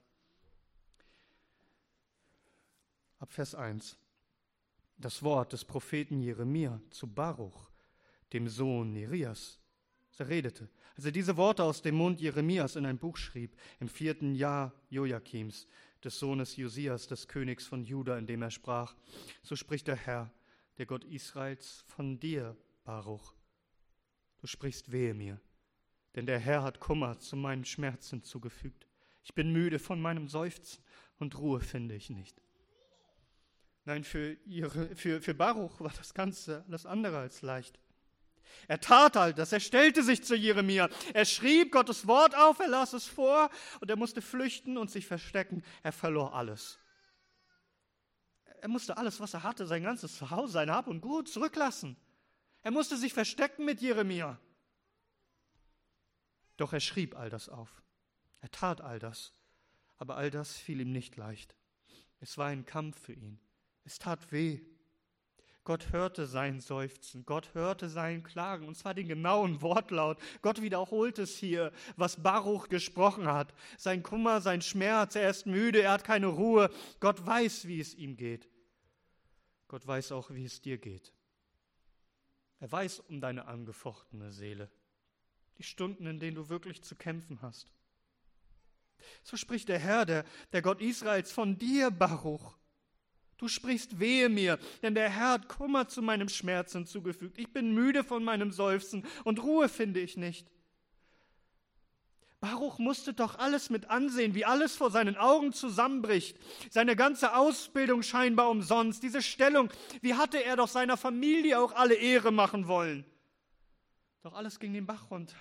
[3.20, 3.98] Ab Vers 1
[4.98, 7.70] das Wort des Propheten Jeremia zu Baruch,
[8.32, 9.60] dem Sohn Nerias.
[10.18, 10.70] Er redete.
[10.96, 14.72] Als er diese Worte aus dem Mund Jeremias in ein Buch schrieb, im vierten Jahr
[14.90, 15.68] Joachims,
[16.04, 18.96] des Sohnes Josias, des Königs von Juda, in dem er sprach,
[19.42, 20.32] so spricht der Herr,
[20.78, 23.34] der Gott Israels, von dir, Baruch.
[24.40, 25.40] Du sprichst wehe mir,
[26.16, 28.88] denn der Herr hat Kummer zu meinen Schmerzen zugefügt.
[29.24, 30.84] Ich bin müde von meinem Seufzen
[31.18, 32.43] und Ruhe finde ich nicht.
[33.86, 37.80] Nein, für, ihre, für, für Baruch war das Ganze alles andere als leicht.
[38.68, 42.68] Er tat all das, er stellte sich zu Jeremia, er schrieb Gottes Wort auf, er
[42.68, 43.50] las es vor
[43.82, 45.64] und er musste flüchten und sich verstecken.
[45.82, 46.80] Er verlor alles.
[48.62, 51.98] Er musste alles, was er hatte, sein ganzes Zuhause, sein Hab und Gut zurücklassen.
[52.62, 54.40] Er musste sich verstecken mit Jeremia.
[56.56, 57.84] Doch er schrieb all das auf.
[58.40, 59.34] Er tat all das.
[59.98, 61.56] Aber all das fiel ihm nicht leicht.
[62.22, 63.43] Es war ein Kampf für ihn.
[63.84, 64.62] Es tat weh.
[65.66, 70.18] Gott hörte sein Seufzen, Gott hörte sein Klagen, und zwar den genauen Wortlaut.
[70.42, 73.54] Gott wiederholt es hier, was Baruch gesprochen hat.
[73.78, 76.70] Sein Kummer, sein Schmerz, er ist müde, er hat keine Ruhe.
[77.00, 78.50] Gott weiß, wie es ihm geht.
[79.70, 81.14] Gott weiß auch, wie es dir geht.
[82.60, 84.70] Er weiß um deine angefochtene Seele,
[85.58, 87.74] die Stunden, in denen du wirklich zu kämpfen hast.
[89.24, 92.58] So spricht der Herr, der, der Gott Israels, von dir, Baruch.
[93.44, 97.38] Du sprichst wehe mir, denn der Herr hat Kummer zu meinem Schmerz hinzugefügt.
[97.38, 100.50] Ich bin müde von meinem Seufzen und Ruhe finde ich nicht.
[102.40, 106.38] Baruch musste doch alles mit ansehen, wie alles vor seinen Augen zusammenbricht.
[106.70, 111.96] Seine ganze Ausbildung scheinbar umsonst, diese Stellung, wie hatte er doch seiner Familie auch alle
[111.96, 113.04] Ehre machen wollen.
[114.22, 115.36] Doch alles ging den Bach runter.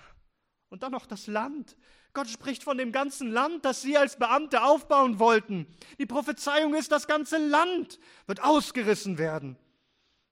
[0.67, 1.77] Und dann noch das Land.
[2.13, 5.67] Gott spricht von dem ganzen Land, das sie als Beamte aufbauen wollten.
[5.97, 9.57] Die Prophezeiung ist, das ganze Land wird ausgerissen werden.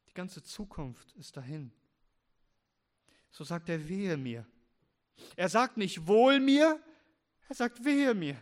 [0.07, 1.71] Die ganze Zukunft ist dahin.
[3.31, 4.45] So sagt er, wehe mir.
[5.35, 6.79] Er sagt nicht wohl mir,
[7.47, 8.37] er sagt wehe mir.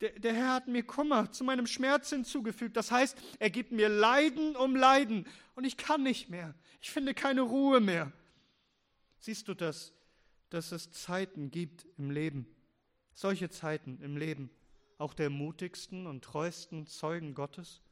[0.00, 2.76] Der, der, Herr hat mir Kummer zu meinem Schmerz hinzugefügt.
[2.76, 6.54] Das heißt, er gibt mir Leiden um Leiden und ich kann nicht mehr.
[6.80, 8.12] Ich finde keine Ruhe mehr.
[9.20, 9.92] Siehst du das,
[10.50, 12.53] dass es Zeiten gibt im Leben,
[13.14, 14.50] solche Zeiten im Leben,
[14.98, 17.82] auch der mutigsten und treuesten Zeugen Gottes,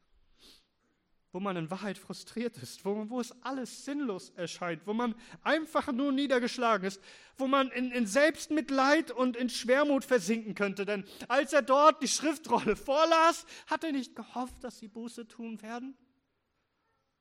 [1.32, 5.90] wo man in Wahrheit frustriert ist, wo, wo es alles sinnlos erscheint, wo man einfach
[5.90, 7.00] nur niedergeschlagen ist,
[7.38, 10.85] wo man in, in Selbstmitleid und in Schwermut versinken könnte.
[10.85, 15.62] Denn als er dort die Schriftrolle vorlas, hat er nicht gehofft, dass sie Buße tun
[15.62, 15.96] werden.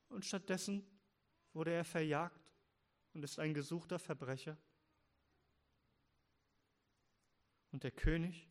[0.10, 0.86] Und stattdessen
[1.54, 2.42] wurde er verjagt
[3.14, 4.58] und ist ein gesuchter Verbrecher.
[7.72, 8.48] Und der König,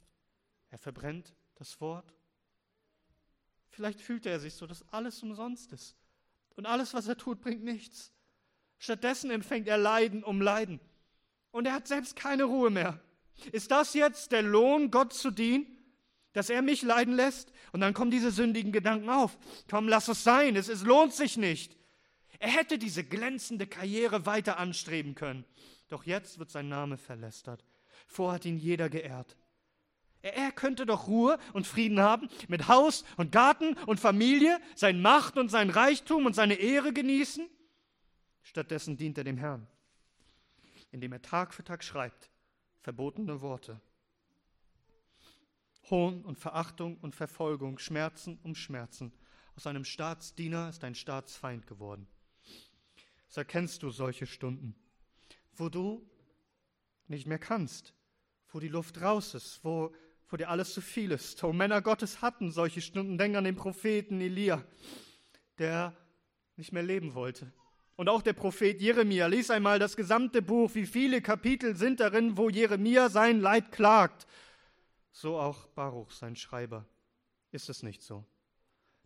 [0.70, 2.14] er verbrennt das Wort.
[3.70, 5.96] Vielleicht fühlt er sich so, dass alles umsonst ist.
[6.56, 8.12] Und alles, was er tut, bringt nichts.
[8.78, 10.80] Stattdessen empfängt er Leiden um Leiden.
[11.50, 13.00] Und er hat selbst keine Ruhe mehr.
[13.52, 15.66] Ist das jetzt der Lohn, Gott zu dienen?
[16.32, 17.52] Dass er mich leiden lässt?
[17.72, 19.36] Und dann kommen diese sündigen Gedanken auf.
[19.68, 21.76] Komm, lass es sein, es, es lohnt sich nicht.
[22.38, 25.44] Er hätte diese glänzende Karriere weiter anstreben können.
[25.88, 27.64] Doch jetzt wird sein Name verlästert.
[28.10, 29.36] Vor hat ihn jeder geehrt.
[30.20, 35.38] Er könnte doch Ruhe und Frieden haben, mit Haus und Garten und Familie, sein Macht
[35.38, 37.48] und sein Reichtum und seine Ehre genießen.
[38.42, 39.66] Stattdessen dient er dem Herrn,
[40.90, 42.28] indem er Tag für Tag schreibt
[42.80, 43.80] verbotene Worte.
[45.90, 49.12] Hohn und Verachtung und Verfolgung, Schmerzen um Schmerzen.
[49.54, 52.06] Aus einem Staatsdiener ist ein Staatsfeind geworden.
[53.28, 54.74] So erkennst du solche Stunden,
[55.54, 56.08] wo du
[57.06, 57.94] nicht mehr kannst,
[58.52, 59.92] wo die Luft raus ist, wo,
[60.28, 61.42] wo dir alles zu viel ist.
[61.44, 63.18] Oh, Männer Gottes hatten solche Stunden.
[63.18, 64.64] Denk an den Propheten Elia,
[65.58, 65.96] der
[66.56, 67.52] nicht mehr leben wollte.
[67.96, 69.26] Und auch der Prophet Jeremia.
[69.26, 70.74] Lies einmal das gesamte Buch.
[70.74, 74.26] Wie viele Kapitel sind darin, wo Jeremia sein Leid klagt?
[75.12, 76.86] So auch Baruch, sein Schreiber.
[77.50, 78.24] Ist es nicht so?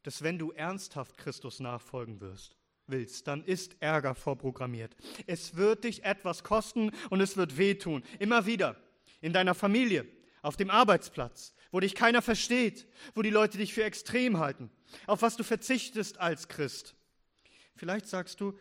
[0.04, 4.94] Dass wenn du ernsthaft Christus nachfolgen wirst, willst, dann ist Ärger vorprogrammiert.
[5.26, 8.04] Es wird dich etwas kosten und es wird wehtun.
[8.18, 8.76] Immer wieder.
[9.24, 10.06] In deiner Familie,
[10.42, 14.70] auf dem Arbeitsplatz, wo dich keiner versteht, wo die Leute dich für extrem halten,
[15.06, 16.94] auf was du verzichtest als Christ.
[17.74, 18.58] Vielleicht sagst du,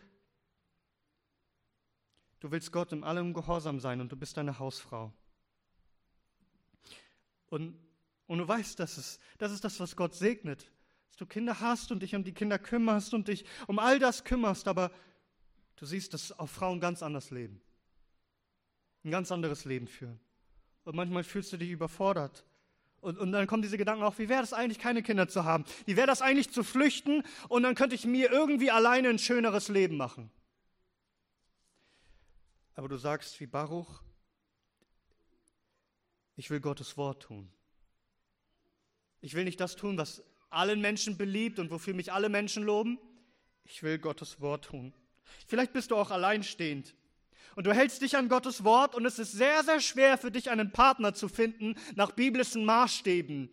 [2.40, 5.12] du willst Gott in allem gehorsam sein und du bist eine Hausfrau.
[7.46, 7.78] Und,
[8.26, 10.70] und du weißt, dass es, das ist das, was Gott segnet
[11.14, 14.24] dass du Kinder hast und dich um die Kinder kümmerst und dich um all das
[14.24, 14.90] kümmerst, aber
[15.76, 17.60] du siehst, dass auch Frauen ganz anders leben.
[19.04, 20.18] Ein ganz anderes Leben führen.
[20.84, 22.44] Und manchmal fühlst du dich überfordert.
[23.00, 25.64] Und, und dann kommen diese Gedanken auf, wie wäre das eigentlich, keine Kinder zu haben?
[25.84, 29.68] Wie wäre das eigentlich zu flüchten und dann könnte ich mir irgendwie alleine ein schöneres
[29.68, 30.30] Leben machen?
[32.74, 34.02] Aber du sagst wie Baruch,
[36.36, 37.52] ich will Gottes Wort tun.
[39.20, 42.98] Ich will nicht das tun, was allen Menschen beliebt und wofür mich alle Menschen loben?
[43.64, 44.92] Ich will Gottes Wort tun.
[45.46, 46.94] Vielleicht bist du auch alleinstehend
[47.56, 50.50] und du hältst dich an Gottes Wort und es ist sehr, sehr schwer für dich
[50.50, 53.50] einen Partner zu finden nach biblischen Maßstäben.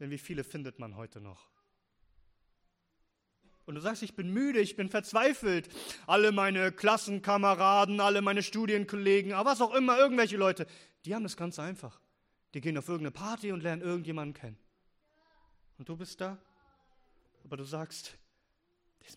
[0.00, 1.48] Denn wie viele findet man heute noch?
[3.66, 5.68] Und du sagst, ich bin müde, ich bin verzweifelt.
[6.06, 10.66] Alle meine Klassenkameraden, alle meine Studienkollegen, aber was auch immer, irgendwelche Leute,
[11.04, 12.00] die haben es ganz einfach.
[12.52, 14.58] Die gehen auf irgendeine Party und lernen irgendjemanden kennen.
[15.78, 16.38] Und du bist da,
[17.42, 18.16] aber du sagst,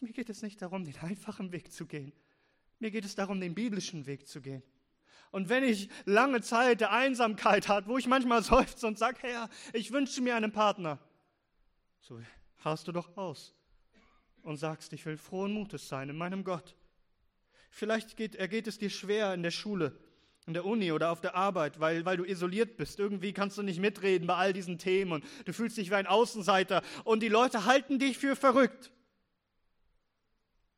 [0.01, 2.13] mir geht es nicht darum, den einfachen Weg zu gehen.
[2.79, 4.63] Mir geht es darum, den biblischen Weg zu gehen.
[5.31, 9.49] Und wenn ich lange Zeit der Einsamkeit hat, wo ich manchmal seufze und sage, Herr,
[9.73, 10.99] ich wünsche mir einen Partner,
[11.99, 12.19] so
[12.59, 13.53] hast du doch aus
[14.43, 16.75] und sagst, ich will frohen Mutes sein in meinem Gott.
[17.69, 19.99] Vielleicht geht, ergeht es dir schwer in der Schule,
[20.45, 22.97] in der Uni oder auf der Arbeit, weil, weil du isoliert bist.
[22.99, 26.07] Irgendwie kannst du nicht mitreden bei all diesen Themen und du fühlst dich wie ein
[26.07, 28.91] Außenseiter und die Leute halten dich für verrückt.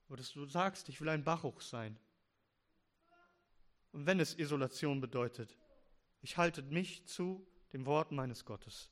[0.09, 1.97] Oder du sagst, ich will ein Baruch sein.
[3.91, 5.55] Und wenn es Isolation bedeutet,
[6.21, 8.89] ich halte mich zu dem Wort meines Gottes.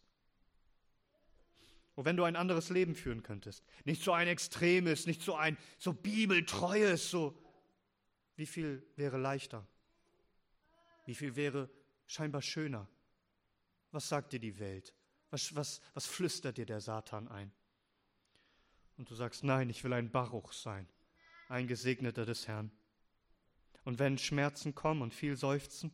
[1.95, 5.57] Und wenn du ein anderes Leben führen könntest, nicht so ein extremes, nicht so ein
[5.79, 7.35] so bibeltreues, so
[8.35, 9.67] wie viel wäre leichter?
[11.05, 11.69] Wie viel wäre
[12.05, 12.87] scheinbar schöner?
[13.91, 14.93] Was sagt dir die Welt?
[15.31, 17.51] Was, was, was flüstert dir der Satan ein?
[18.97, 20.87] Und du sagst, nein, ich will ein Baruch sein,
[21.47, 22.71] ein Gesegneter des Herrn.
[23.83, 25.91] Und wenn Schmerzen kommen und viel Seufzen,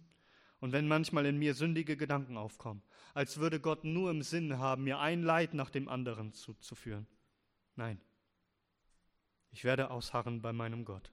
[0.60, 2.82] und wenn manchmal in mir sündige Gedanken aufkommen,
[3.14, 7.06] als würde Gott nur im Sinn haben, mir ein Leid nach dem anderen zuzuführen.
[7.76, 8.00] Nein,
[9.52, 11.12] ich werde ausharren bei meinem Gott.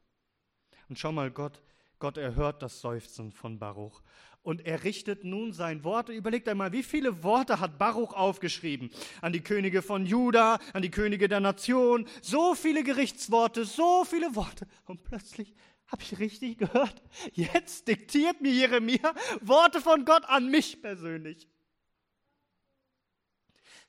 [0.89, 1.61] Und schau mal, Gott,
[1.99, 4.03] Gott erhört das Seufzen von Baruch.
[4.43, 6.09] Und er richtet nun sein Wort.
[6.09, 8.91] Überlegt einmal, wie viele Worte hat Baruch aufgeschrieben?
[9.21, 12.07] An die Könige von Juda, an die Könige der Nation.
[12.23, 14.67] So viele Gerichtsworte, so viele Worte.
[14.87, 15.55] Und plötzlich
[15.89, 17.03] habe ich richtig gehört?
[17.33, 21.49] Jetzt diktiert mir Jeremia Worte von Gott an mich persönlich.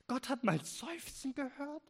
[0.07, 1.83] Gott hat mein Seufzen gehört.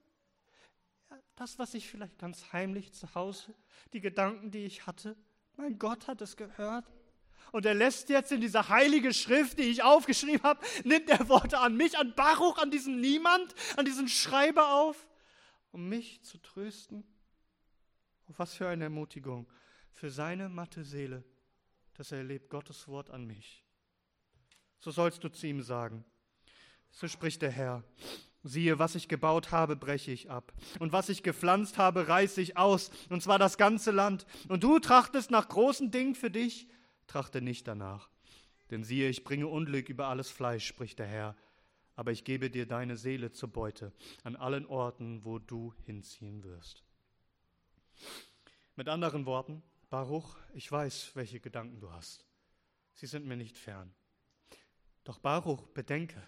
[1.36, 3.56] Das, was ich vielleicht ganz heimlich zu Hause,
[3.94, 5.18] die Gedanken, die ich hatte,
[5.58, 6.86] mein Gott hat es gehört.
[7.52, 11.60] Und er lässt jetzt in dieser heilige Schrift, die ich aufgeschrieben habe, nimmt er Worte
[11.60, 15.08] an mich, an Baruch, an diesen Niemand, an diesen Schreiber auf,
[15.72, 17.04] um mich zu trösten.
[18.28, 19.48] Oh, was für eine Ermutigung
[19.92, 21.24] für seine matte Seele,
[21.94, 23.64] dass er erlebt Gottes Wort an mich.
[24.80, 26.06] So sollst du zu ihm sagen.
[26.90, 27.84] So spricht der Herr.
[28.44, 30.52] Siehe, was ich gebaut habe, breche ich ab.
[30.80, 32.90] Und was ich gepflanzt habe, reiße ich aus.
[33.10, 34.26] Und zwar das ganze Land.
[34.48, 36.68] Und du trachtest nach großen Dingen für dich,
[37.12, 38.10] trachte nicht danach.
[38.70, 41.36] Denn siehe, ich bringe Unglück über alles Fleisch, spricht der Herr.
[41.96, 43.92] Aber ich gebe dir deine Seele zur Beute
[44.24, 46.84] an allen Orten, wo du hinziehen wirst.
[48.78, 52.26] Mit anderen Worten, Baruch, ich weiß, welche Gedanken du hast.
[52.94, 53.94] Sie sind mir nicht fern.
[55.04, 56.26] Doch Baruch, bedenke,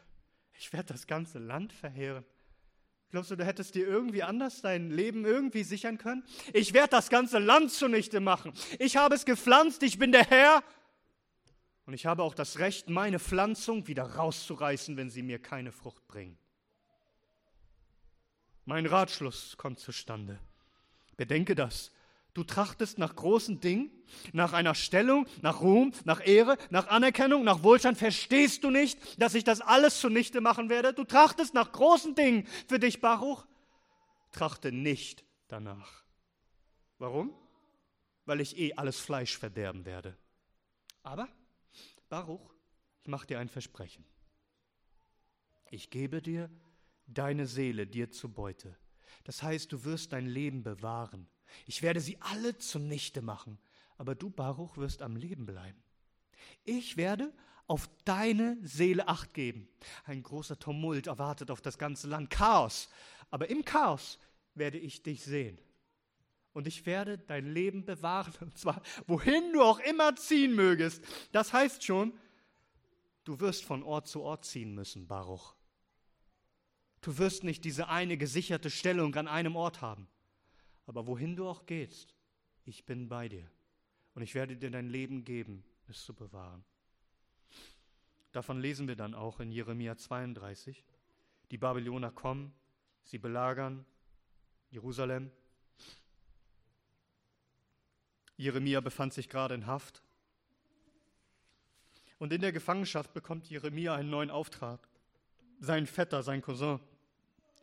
[0.53, 2.25] ich werde das ganze Land verheeren.
[3.13, 6.23] Glaubst du, du hättest dir irgendwie anders dein Leben irgendwie sichern können?
[6.51, 8.53] Ich werde das ganze Land zunichte machen.
[8.79, 10.63] Ich habe es gepflanzt, ich bin der Herr.
[11.85, 16.07] Und ich habe auch das Recht, meine Pflanzung wieder rauszureißen, wenn sie mir keine Frucht
[16.07, 16.39] bringen.
[18.65, 20.39] Mein Ratschluss kommt zustande.
[21.15, 21.91] Bedenke das.
[22.33, 23.91] Du trachtest nach großen Dingen,
[24.31, 27.97] nach einer Stellung, nach Ruhm, nach Ehre, nach Anerkennung, nach Wohlstand.
[27.97, 30.93] Verstehst du nicht, dass ich das alles zunichte machen werde?
[30.93, 33.45] Du trachtest nach großen Dingen für dich, Baruch.
[34.31, 36.03] Trachte nicht danach.
[36.97, 37.35] Warum?
[38.25, 40.17] Weil ich eh alles Fleisch verderben werde.
[41.03, 41.27] Aber,
[42.09, 42.53] Baruch,
[43.01, 44.05] ich mache dir ein Versprechen.
[45.69, 46.49] Ich gebe dir
[47.05, 48.75] deine Seele dir zu Beute.
[49.23, 51.27] Das heißt, du wirst dein Leben bewahren.
[51.65, 53.59] Ich werde sie alle zunichte machen,
[53.97, 55.81] aber du, Baruch, wirst am Leben bleiben.
[56.63, 57.33] Ich werde
[57.67, 59.67] auf deine Seele acht geben.
[60.05, 62.89] Ein großer Tumult erwartet auf das ganze Land, Chaos.
[63.31, 64.19] Aber im Chaos
[64.53, 65.57] werde ich dich sehen.
[66.53, 71.03] Und ich werde dein Leben bewahren, und zwar wohin du auch immer ziehen mögest.
[71.31, 72.13] Das heißt schon,
[73.23, 75.55] du wirst von Ort zu Ort ziehen müssen, Baruch.
[77.03, 80.07] Du wirst nicht diese eine gesicherte Stellung an einem Ort haben.
[80.85, 82.15] Aber wohin du auch gehst,
[82.63, 83.45] ich bin bei dir.
[84.15, 86.63] Und ich werde dir dein Leben geben, es zu bewahren.
[88.31, 90.81] Davon lesen wir dann auch in Jeremia 32.
[91.51, 92.53] Die Babylonier kommen,
[93.03, 93.85] sie belagern
[94.69, 95.29] Jerusalem.
[98.37, 100.01] Jeremia befand sich gerade in Haft.
[102.17, 104.87] Und in der Gefangenschaft bekommt Jeremia einen neuen Auftrag.
[105.59, 106.79] Sein Vetter, sein Cousin,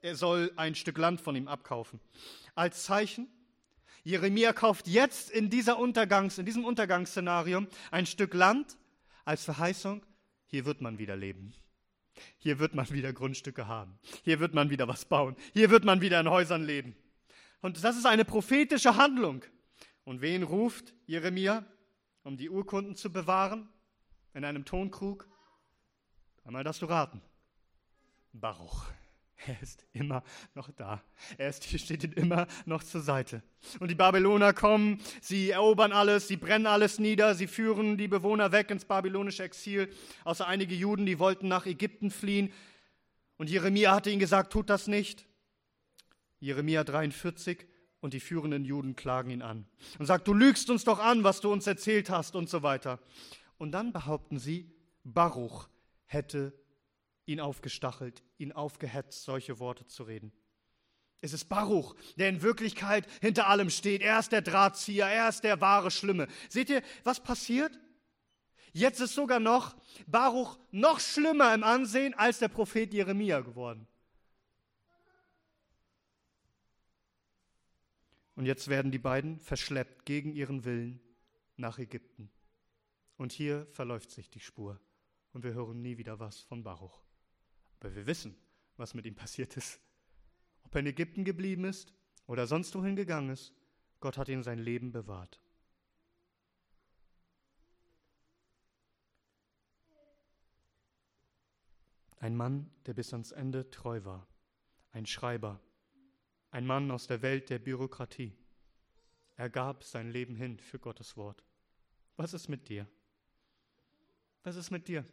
[0.02, 2.00] er soll ein Stück Land von ihm abkaufen.
[2.54, 3.28] Als Zeichen,
[4.02, 8.76] Jeremia kauft jetzt in, dieser Untergangs, in diesem Untergangsszenario ein Stück Land
[9.24, 10.04] als Verheißung,
[10.46, 11.54] hier wird man wieder leben.
[12.38, 13.98] Hier wird man wieder Grundstücke haben.
[14.24, 15.36] Hier wird man wieder was bauen.
[15.52, 16.96] Hier wird man wieder in Häusern leben.
[17.60, 19.44] Und das ist eine prophetische Handlung.
[20.04, 21.64] Und wen ruft Jeremia,
[22.24, 23.68] um die Urkunden zu bewahren?
[24.34, 25.28] In einem Tonkrug?
[26.44, 27.22] Einmal das du raten.
[28.32, 28.86] Baruch.
[29.46, 30.22] Er ist immer
[30.54, 31.02] noch da.
[31.38, 33.42] Er steht ihnen immer noch zur Seite.
[33.78, 38.52] Und die Babyloner kommen, sie erobern alles, sie brennen alles nieder, sie führen die Bewohner
[38.52, 39.90] weg ins babylonische Exil,
[40.24, 42.52] außer einige Juden, die wollten nach Ägypten fliehen.
[43.38, 45.26] Und Jeremia hatte ihnen gesagt, tut das nicht.
[46.40, 47.66] Jeremia 43
[48.00, 49.66] und die führenden Juden klagen ihn an
[49.98, 52.98] und sagt, du lügst uns doch an, was du uns erzählt hast und so weiter.
[53.56, 54.70] Und dann behaupten sie,
[55.04, 55.68] Baruch
[56.06, 56.52] hätte
[57.30, 60.32] ihn aufgestachelt, ihn aufgehetzt, solche Worte zu reden.
[61.20, 64.02] Es ist Baruch, der in Wirklichkeit hinter allem steht.
[64.02, 66.28] Er ist der Drahtzieher, er ist der wahre Schlimme.
[66.48, 67.78] Seht ihr, was passiert?
[68.72, 69.76] Jetzt ist sogar noch
[70.06, 73.86] Baruch noch schlimmer im Ansehen als der Prophet Jeremia geworden.
[78.36, 81.00] Und jetzt werden die beiden verschleppt gegen ihren Willen
[81.56, 82.30] nach Ägypten.
[83.18, 84.80] Und hier verläuft sich die Spur
[85.34, 87.02] und wir hören nie wieder was von Baruch.
[87.80, 88.36] Aber wir wissen,
[88.76, 89.80] was mit ihm passiert ist.
[90.62, 91.92] Ob er in Ägypten geblieben ist
[92.26, 93.52] oder sonst wohin gegangen ist,
[93.98, 95.40] Gott hat ihm sein Leben bewahrt.
[102.18, 104.26] Ein Mann, der bis ans Ende treu war.
[104.92, 105.60] Ein Schreiber,
[106.50, 108.36] ein Mann aus der Welt der Bürokratie.
[109.36, 111.42] Er gab sein Leben hin für Gottes Wort.
[112.16, 112.86] Was ist mit dir?
[114.42, 115.04] Was ist mit dir?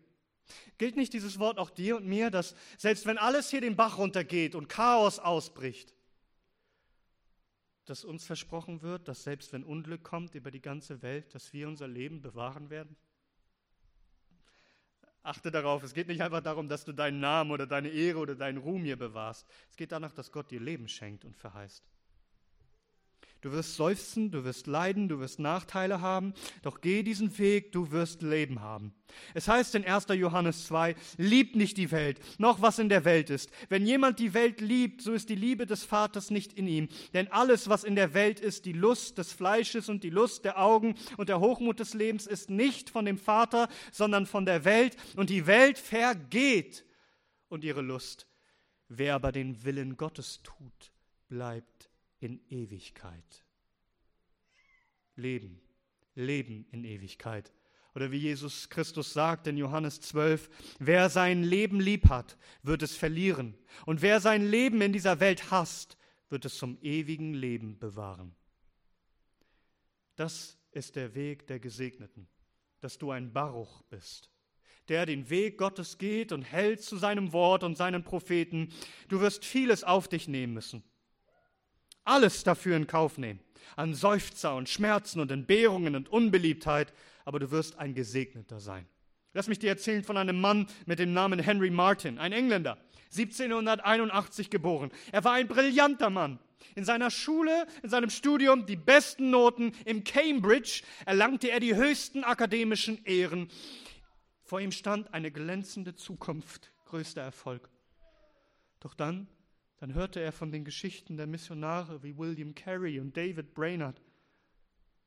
[0.78, 3.98] Gilt nicht dieses Wort auch dir und mir, dass selbst wenn alles hier den Bach
[3.98, 5.94] runtergeht und Chaos ausbricht,
[7.86, 11.68] dass uns versprochen wird, dass selbst wenn Unglück kommt über die ganze Welt, dass wir
[11.68, 12.96] unser Leben bewahren werden?
[15.24, 18.36] Achte darauf, es geht nicht einfach darum, dass du deinen Namen oder deine Ehre oder
[18.36, 19.46] deinen Ruhm hier bewahrst.
[19.70, 21.84] Es geht danach, dass Gott dir Leben schenkt und verheißt.
[23.42, 26.34] Du wirst seufzen, du wirst leiden, du wirst Nachteile haben,
[26.64, 28.94] doch geh diesen Weg, du wirst Leben haben.
[29.34, 30.08] Es heißt in 1.
[30.10, 33.52] Johannes 2, liebt nicht die Welt, noch was in der Welt ist.
[33.70, 36.90] Wenn jemand die Welt liebt, so ist die Liebe des Vaters nicht in ihm.
[37.14, 40.60] Denn alles, was in der Welt ist, die Lust des Fleisches und die Lust der
[40.60, 44.98] Augen und der Hochmut des Lebens, ist nicht von dem Vater, sondern von der Welt.
[45.16, 46.86] Und die Welt vergeht
[47.50, 48.28] und ihre Lust.
[48.90, 50.92] Wer aber den Willen Gottes tut,
[51.28, 51.77] bleibt
[52.20, 53.44] in Ewigkeit.
[55.16, 55.62] Leben,
[56.16, 57.52] Leben in Ewigkeit.
[57.96, 60.50] Oder wie Jesus Christus sagt in Johannes 12,
[60.80, 63.58] wer sein Leben lieb hat, wird es verlieren.
[63.86, 65.98] Und wer sein Leben in dieser Welt hasst,
[66.30, 68.36] wird es zum ewigen Leben bewahren.
[70.16, 72.28] Das ist der Weg der Gesegneten,
[72.82, 74.30] dass du ein Baruch bist,
[74.90, 78.72] der den Weg Gottes geht und hält zu seinem Wort und seinen Propheten.
[79.08, 80.84] Du wirst vieles auf dich nehmen müssen
[82.08, 83.40] alles dafür in Kauf nehmen.
[83.76, 86.94] An Seufzer und Schmerzen und Entbehrungen und Unbeliebtheit,
[87.26, 88.88] aber du wirst ein Gesegneter sein.
[89.34, 92.78] Lass mich dir erzählen von einem Mann mit dem Namen Henry Martin, ein Engländer,
[93.12, 94.92] 1781 geboren.
[95.12, 96.40] Er war ein brillanter Mann.
[96.76, 99.74] In seiner Schule, in seinem Studium die besten Noten.
[99.86, 103.50] Im Cambridge erlangte er die höchsten akademischen Ehren.
[104.44, 107.70] Vor ihm stand eine glänzende Zukunft, größter Erfolg.
[108.80, 109.28] Doch dann
[109.80, 114.02] dann hörte er von den Geschichten der Missionare wie William Carey und David Brainerd.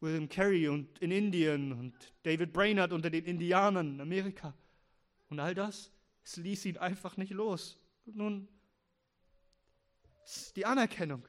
[0.01, 4.55] William Carey und in Indien und David Brainerd unter den Indianern in Amerika.
[5.29, 5.91] Und all das,
[6.25, 7.79] es ließ ihn einfach nicht los.
[8.07, 8.49] Nun,
[10.57, 11.27] die Anerkennung,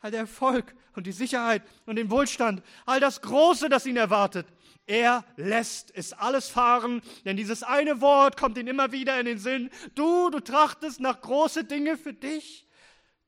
[0.00, 4.46] all der Erfolg und die Sicherheit und den Wohlstand, all das Große, das ihn erwartet.
[4.86, 9.38] Er lässt es alles fahren, denn dieses eine Wort kommt ihm immer wieder in den
[9.38, 9.70] Sinn.
[9.94, 12.63] Du, du trachtest nach große Dinge für dich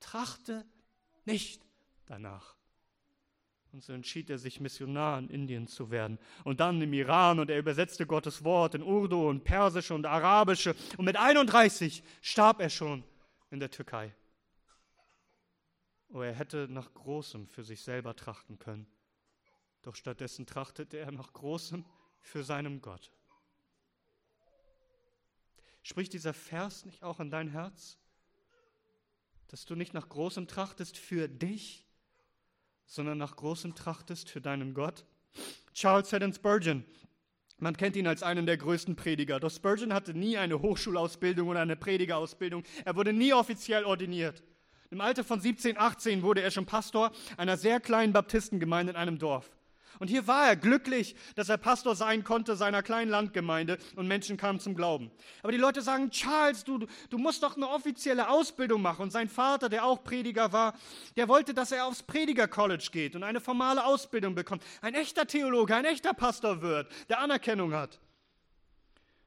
[0.06, 0.64] trachte
[1.24, 1.66] nicht
[2.06, 2.56] danach.
[3.72, 6.18] Und so entschied er sich, Missionar in Indien zu werden.
[6.44, 10.74] Und dann im Iran und er übersetzte Gottes Wort in Urdu und Persische und Arabische.
[10.96, 13.04] Und mit 31 starb er schon
[13.50, 14.14] in der Türkei.
[16.08, 18.86] Oh, er hätte nach Großem für sich selber trachten können.
[19.82, 21.84] Doch stattdessen trachtete er nach Großem
[22.20, 23.10] für seinem Gott.
[25.82, 27.98] Spricht dieser Vers nicht auch in dein Herz?
[29.48, 31.84] Dass du nicht nach Großem trachtest für dich,
[32.86, 35.04] sondern nach Großem trachtest für deinen Gott?
[35.72, 36.84] Charles Haddon Spurgeon,
[37.58, 39.40] man kennt ihn als einen der größten Prediger.
[39.40, 42.64] Doch Spurgeon hatte nie eine Hochschulausbildung oder eine Predigerausbildung.
[42.84, 44.42] Er wurde nie offiziell ordiniert.
[44.90, 49.18] Im Alter von 17, 18 wurde er schon Pastor einer sehr kleinen Baptistengemeinde in einem
[49.18, 49.50] Dorf.
[49.98, 54.36] Und hier war er glücklich, dass er Pastor sein konnte seiner kleinen Landgemeinde und Menschen
[54.36, 55.10] kamen zum Glauben.
[55.42, 59.02] Aber die Leute sagen, Charles, du, du musst doch eine offizielle Ausbildung machen.
[59.02, 60.74] Und sein Vater, der auch Prediger war,
[61.16, 64.62] der wollte, dass er aufs Prediger-College geht und eine formale Ausbildung bekommt.
[64.80, 67.98] Ein echter Theologe, ein echter Pastor wird, der Anerkennung hat.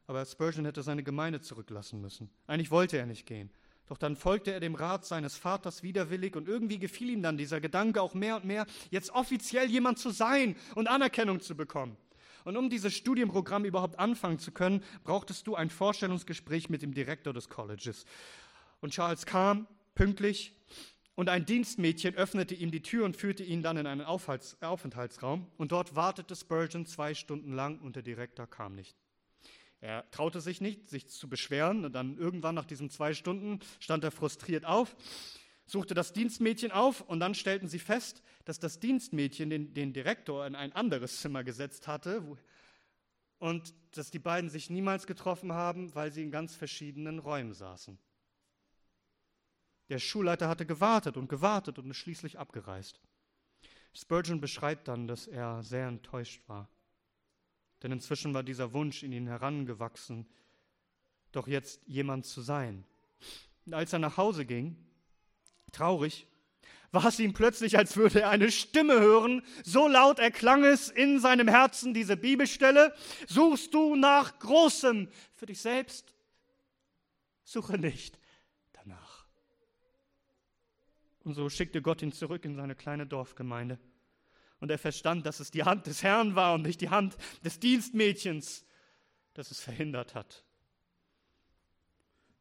[0.08, 2.32] Aber Spurgeon hätte seine Gemeinde zurücklassen müssen.
[2.48, 3.52] Eigentlich wollte er nicht gehen.
[3.90, 7.60] Doch dann folgte er dem Rat seines Vaters widerwillig und irgendwie gefiel ihm dann dieser
[7.60, 11.98] Gedanke auch mehr und mehr, jetzt offiziell jemand zu sein und Anerkennung zu bekommen.
[12.46, 17.34] Und um dieses Studienprogramm überhaupt anfangen zu können, brauchtest du ein Vorstellungsgespräch mit dem Direktor
[17.34, 18.06] des Colleges.
[18.80, 20.56] Und Charles kam pünktlich
[21.16, 25.48] und ein Dienstmädchen öffnete ihm die Tür und führte ihn dann in einen Aufenthaltsraum.
[25.58, 28.96] Und dort wartete Spurgeon zwei Stunden lang und der Direktor kam nicht.
[29.82, 31.86] Er traute sich nicht, sich zu beschweren.
[31.86, 34.96] Und dann irgendwann nach diesen zwei Stunden stand er frustriert auf,
[35.66, 40.46] suchte das Dienstmädchen auf und dann stellten sie fest, dass das Dienstmädchen den, den Direktor
[40.46, 42.38] in ein anderes Zimmer gesetzt hatte wo,
[43.38, 47.98] und dass die beiden sich niemals getroffen haben, weil sie in ganz verschiedenen Räumen saßen.
[49.88, 53.02] Der Schulleiter hatte gewartet und gewartet und ist schließlich abgereist.
[53.94, 56.70] Spurgeon beschreibt dann, dass er sehr enttäuscht war.
[57.82, 60.28] Denn inzwischen war dieser Wunsch in ihn herangewachsen,
[61.32, 62.84] doch jetzt jemand zu sein.
[63.66, 64.76] Und als er nach Hause ging,
[65.72, 66.28] traurig,
[66.92, 69.44] war es ihm plötzlich, als würde er eine Stimme hören.
[69.64, 72.96] So laut erklang es in seinem Herzen diese Bibelstelle.
[73.28, 76.14] Suchst du nach Großem für dich selbst?
[77.44, 78.20] Suche nicht
[78.74, 79.26] danach.
[81.24, 83.80] Und so schickte Gott ihn zurück in seine kleine Dorfgemeinde.
[84.60, 87.60] Und er verstand, dass es die Hand des Herrn war und nicht die Hand des
[87.60, 88.66] Dienstmädchens,
[89.34, 90.44] das es verhindert hat.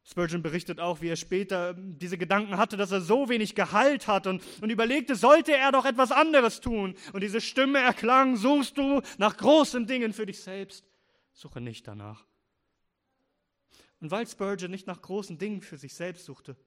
[0.03, 4.25] Spurgeon berichtet auch, wie er später diese Gedanken hatte, dass er so wenig Gehalt hat
[4.25, 6.95] und, und überlegte, sollte er doch etwas anderes tun.
[7.13, 10.83] Und diese Stimme erklang, suchst du nach großen Dingen für dich selbst,
[11.31, 12.25] suche nicht danach.
[14.01, 16.57] Und weil Spurgeon nicht nach großen Dingen für sich selbst suchte,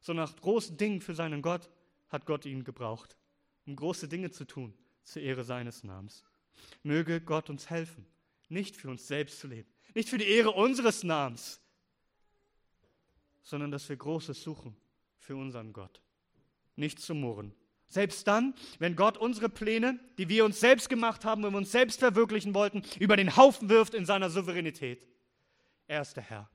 [0.00, 1.70] sondern nach großen Dingen für seinen Gott,
[2.08, 3.16] hat Gott ihn gebraucht,
[3.64, 4.74] um große Dinge zu tun
[5.08, 6.24] zur Ehre seines Namens.
[6.82, 8.06] Möge Gott uns helfen,
[8.48, 11.60] nicht für uns selbst zu leben, nicht für die Ehre unseres Namens,
[13.42, 14.76] sondern dass wir Großes suchen
[15.18, 16.02] für unseren Gott.
[16.76, 17.54] Nicht zu murren.
[17.86, 22.00] Selbst dann, wenn Gott unsere Pläne, die wir uns selbst gemacht haben und uns selbst
[22.00, 25.06] verwirklichen wollten, über den Haufen wirft in seiner Souveränität.
[25.86, 26.50] Er ist der Herr.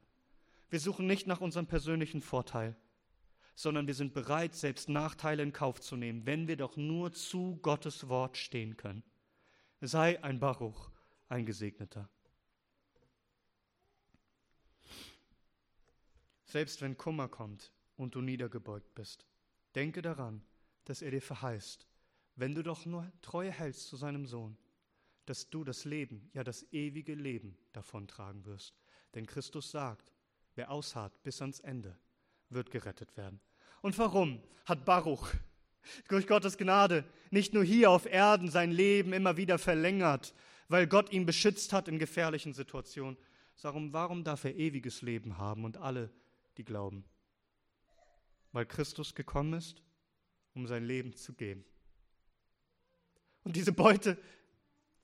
[0.70, 2.76] Wir suchen nicht nach unserem persönlichen Vorteil,
[3.56, 7.60] sondern wir sind bereit, selbst Nachteile in Kauf zu nehmen, wenn wir doch nur zu
[7.62, 9.04] Gottes Wort stehen können.
[9.82, 10.91] Sei ein Baruch,
[11.30, 12.10] ein Gesegneter.
[16.45, 19.26] Selbst wenn Kummer kommt und du niedergebeugt bist,
[19.76, 20.43] denke daran,
[20.86, 21.88] dass er dir verheißt,
[22.36, 24.58] wenn du doch nur Treue hältst zu seinem Sohn,
[25.26, 28.78] dass du das Leben, ja das ewige Leben davontragen wirst.
[29.16, 30.12] Denn Christus sagt,
[30.56, 31.97] wer ausharrt bis ans Ende,
[32.54, 33.39] wird gerettet werden.
[33.82, 35.30] Und warum hat Baruch
[36.08, 40.34] durch Gottes Gnade nicht nur hier auf Erden sein Leben immer wieder verlängert,
[40.70, 43.18] weil Gott ihn beschützt hat in gefährlichen Situationen,
[43.56, 46.10] sondern warum darf er ewiges Leben haben und alle,
[46.58, 47.04] die glauben?
[48.51, 49.82] Weil Christus gekommen ist,
[50.54, 51.66] um sein Leben zu geben.
[53.43, 54.18] Und diese Beute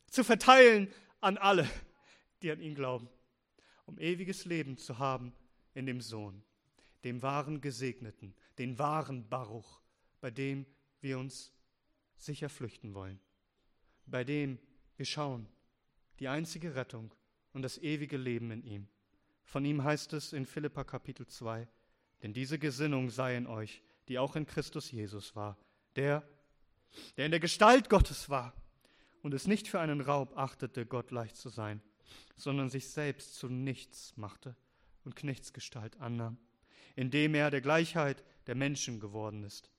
[0.07, 0.87] zu verteilen
[1.19, 1.69] an alle,
[2.41, 3.09] die an ihn glauben,
[3.85, 5.33] um ewiges Leben zu haben
[5.73, 6.43] in dem Sohn
[7.03, 9.81] dem wahren Gesegneten, den wahren Baruch,
[10.21, 10.65] bei dem
[11.01, 11.53] wir uns
[12.17, 13.19] sicher flüchten wollen,
[14.05, 14.59] bei dem
[14.97, 15.47] wir schauen,
[16.19, 17.13] die einzige Rettung
[17.53, 18.87] und das ewige Leben in ihm.
[19.45, 21.67] Von ihm heißt es in Philippa Kapitel 2,
[22.21, 25.57] denn diese Gesinnung sei in euch, die auch in Christus Jesus war,
[25.95, 26.27] der,
[27.15, 28.53] der in der Gestalt Gottes war
[29.23, 31.81] und es nicht für einen Raub achtete, Gott leicht zu sein,
[32.35, 34.55] sondern sich selbst zu nichts machte
[35.05, 36.37] und Knechtsgestalt annahm
[36.99, 39.71] indem er der Gleichheit der Menschen geworden ist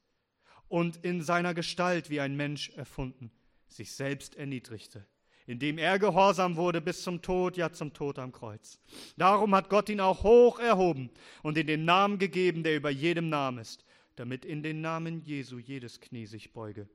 [0.68, 3.30] und in seiner Gestalt wie ein Mensch erfunden,
[3.68, 5.06] sich selbst erniedrigte,
[5.46, 8.80] indem er gehorsam wurde bis zum Tod, ja zum Tod am Kreuz.
[9.18, 11.10] Darum hat Gott ihn auch hoch erhoben
[11.42, 13.84] und in den Namen gegeben, der über jedem Namen ist,
[14.16, 16.88] damit in den Namen Jesu jedes Knie sich beuge,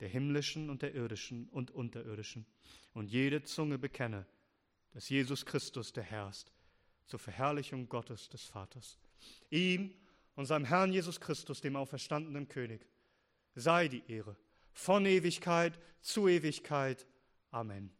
[0.00, 2.46] der himmlischen und der irdischen und unterirdischen,
[2.94, 4.24] und jede Zunge bekenne,
[4.94, 6.50] dass Jesus Christus der Herr ist,
[7.04, 8.98] zur Verherrlichung Gottes des Vaters.
[9.50, 9.94] Ihm,
[10.34, 12.86] unserem Herrn Jesus Christus, dem auferstandenen König,
[13.54, 14.36] sei die Ehre
[14.72, 17.06] von Ewigkeit zu Ewigkeit.
[17.50, 17.90] Amen.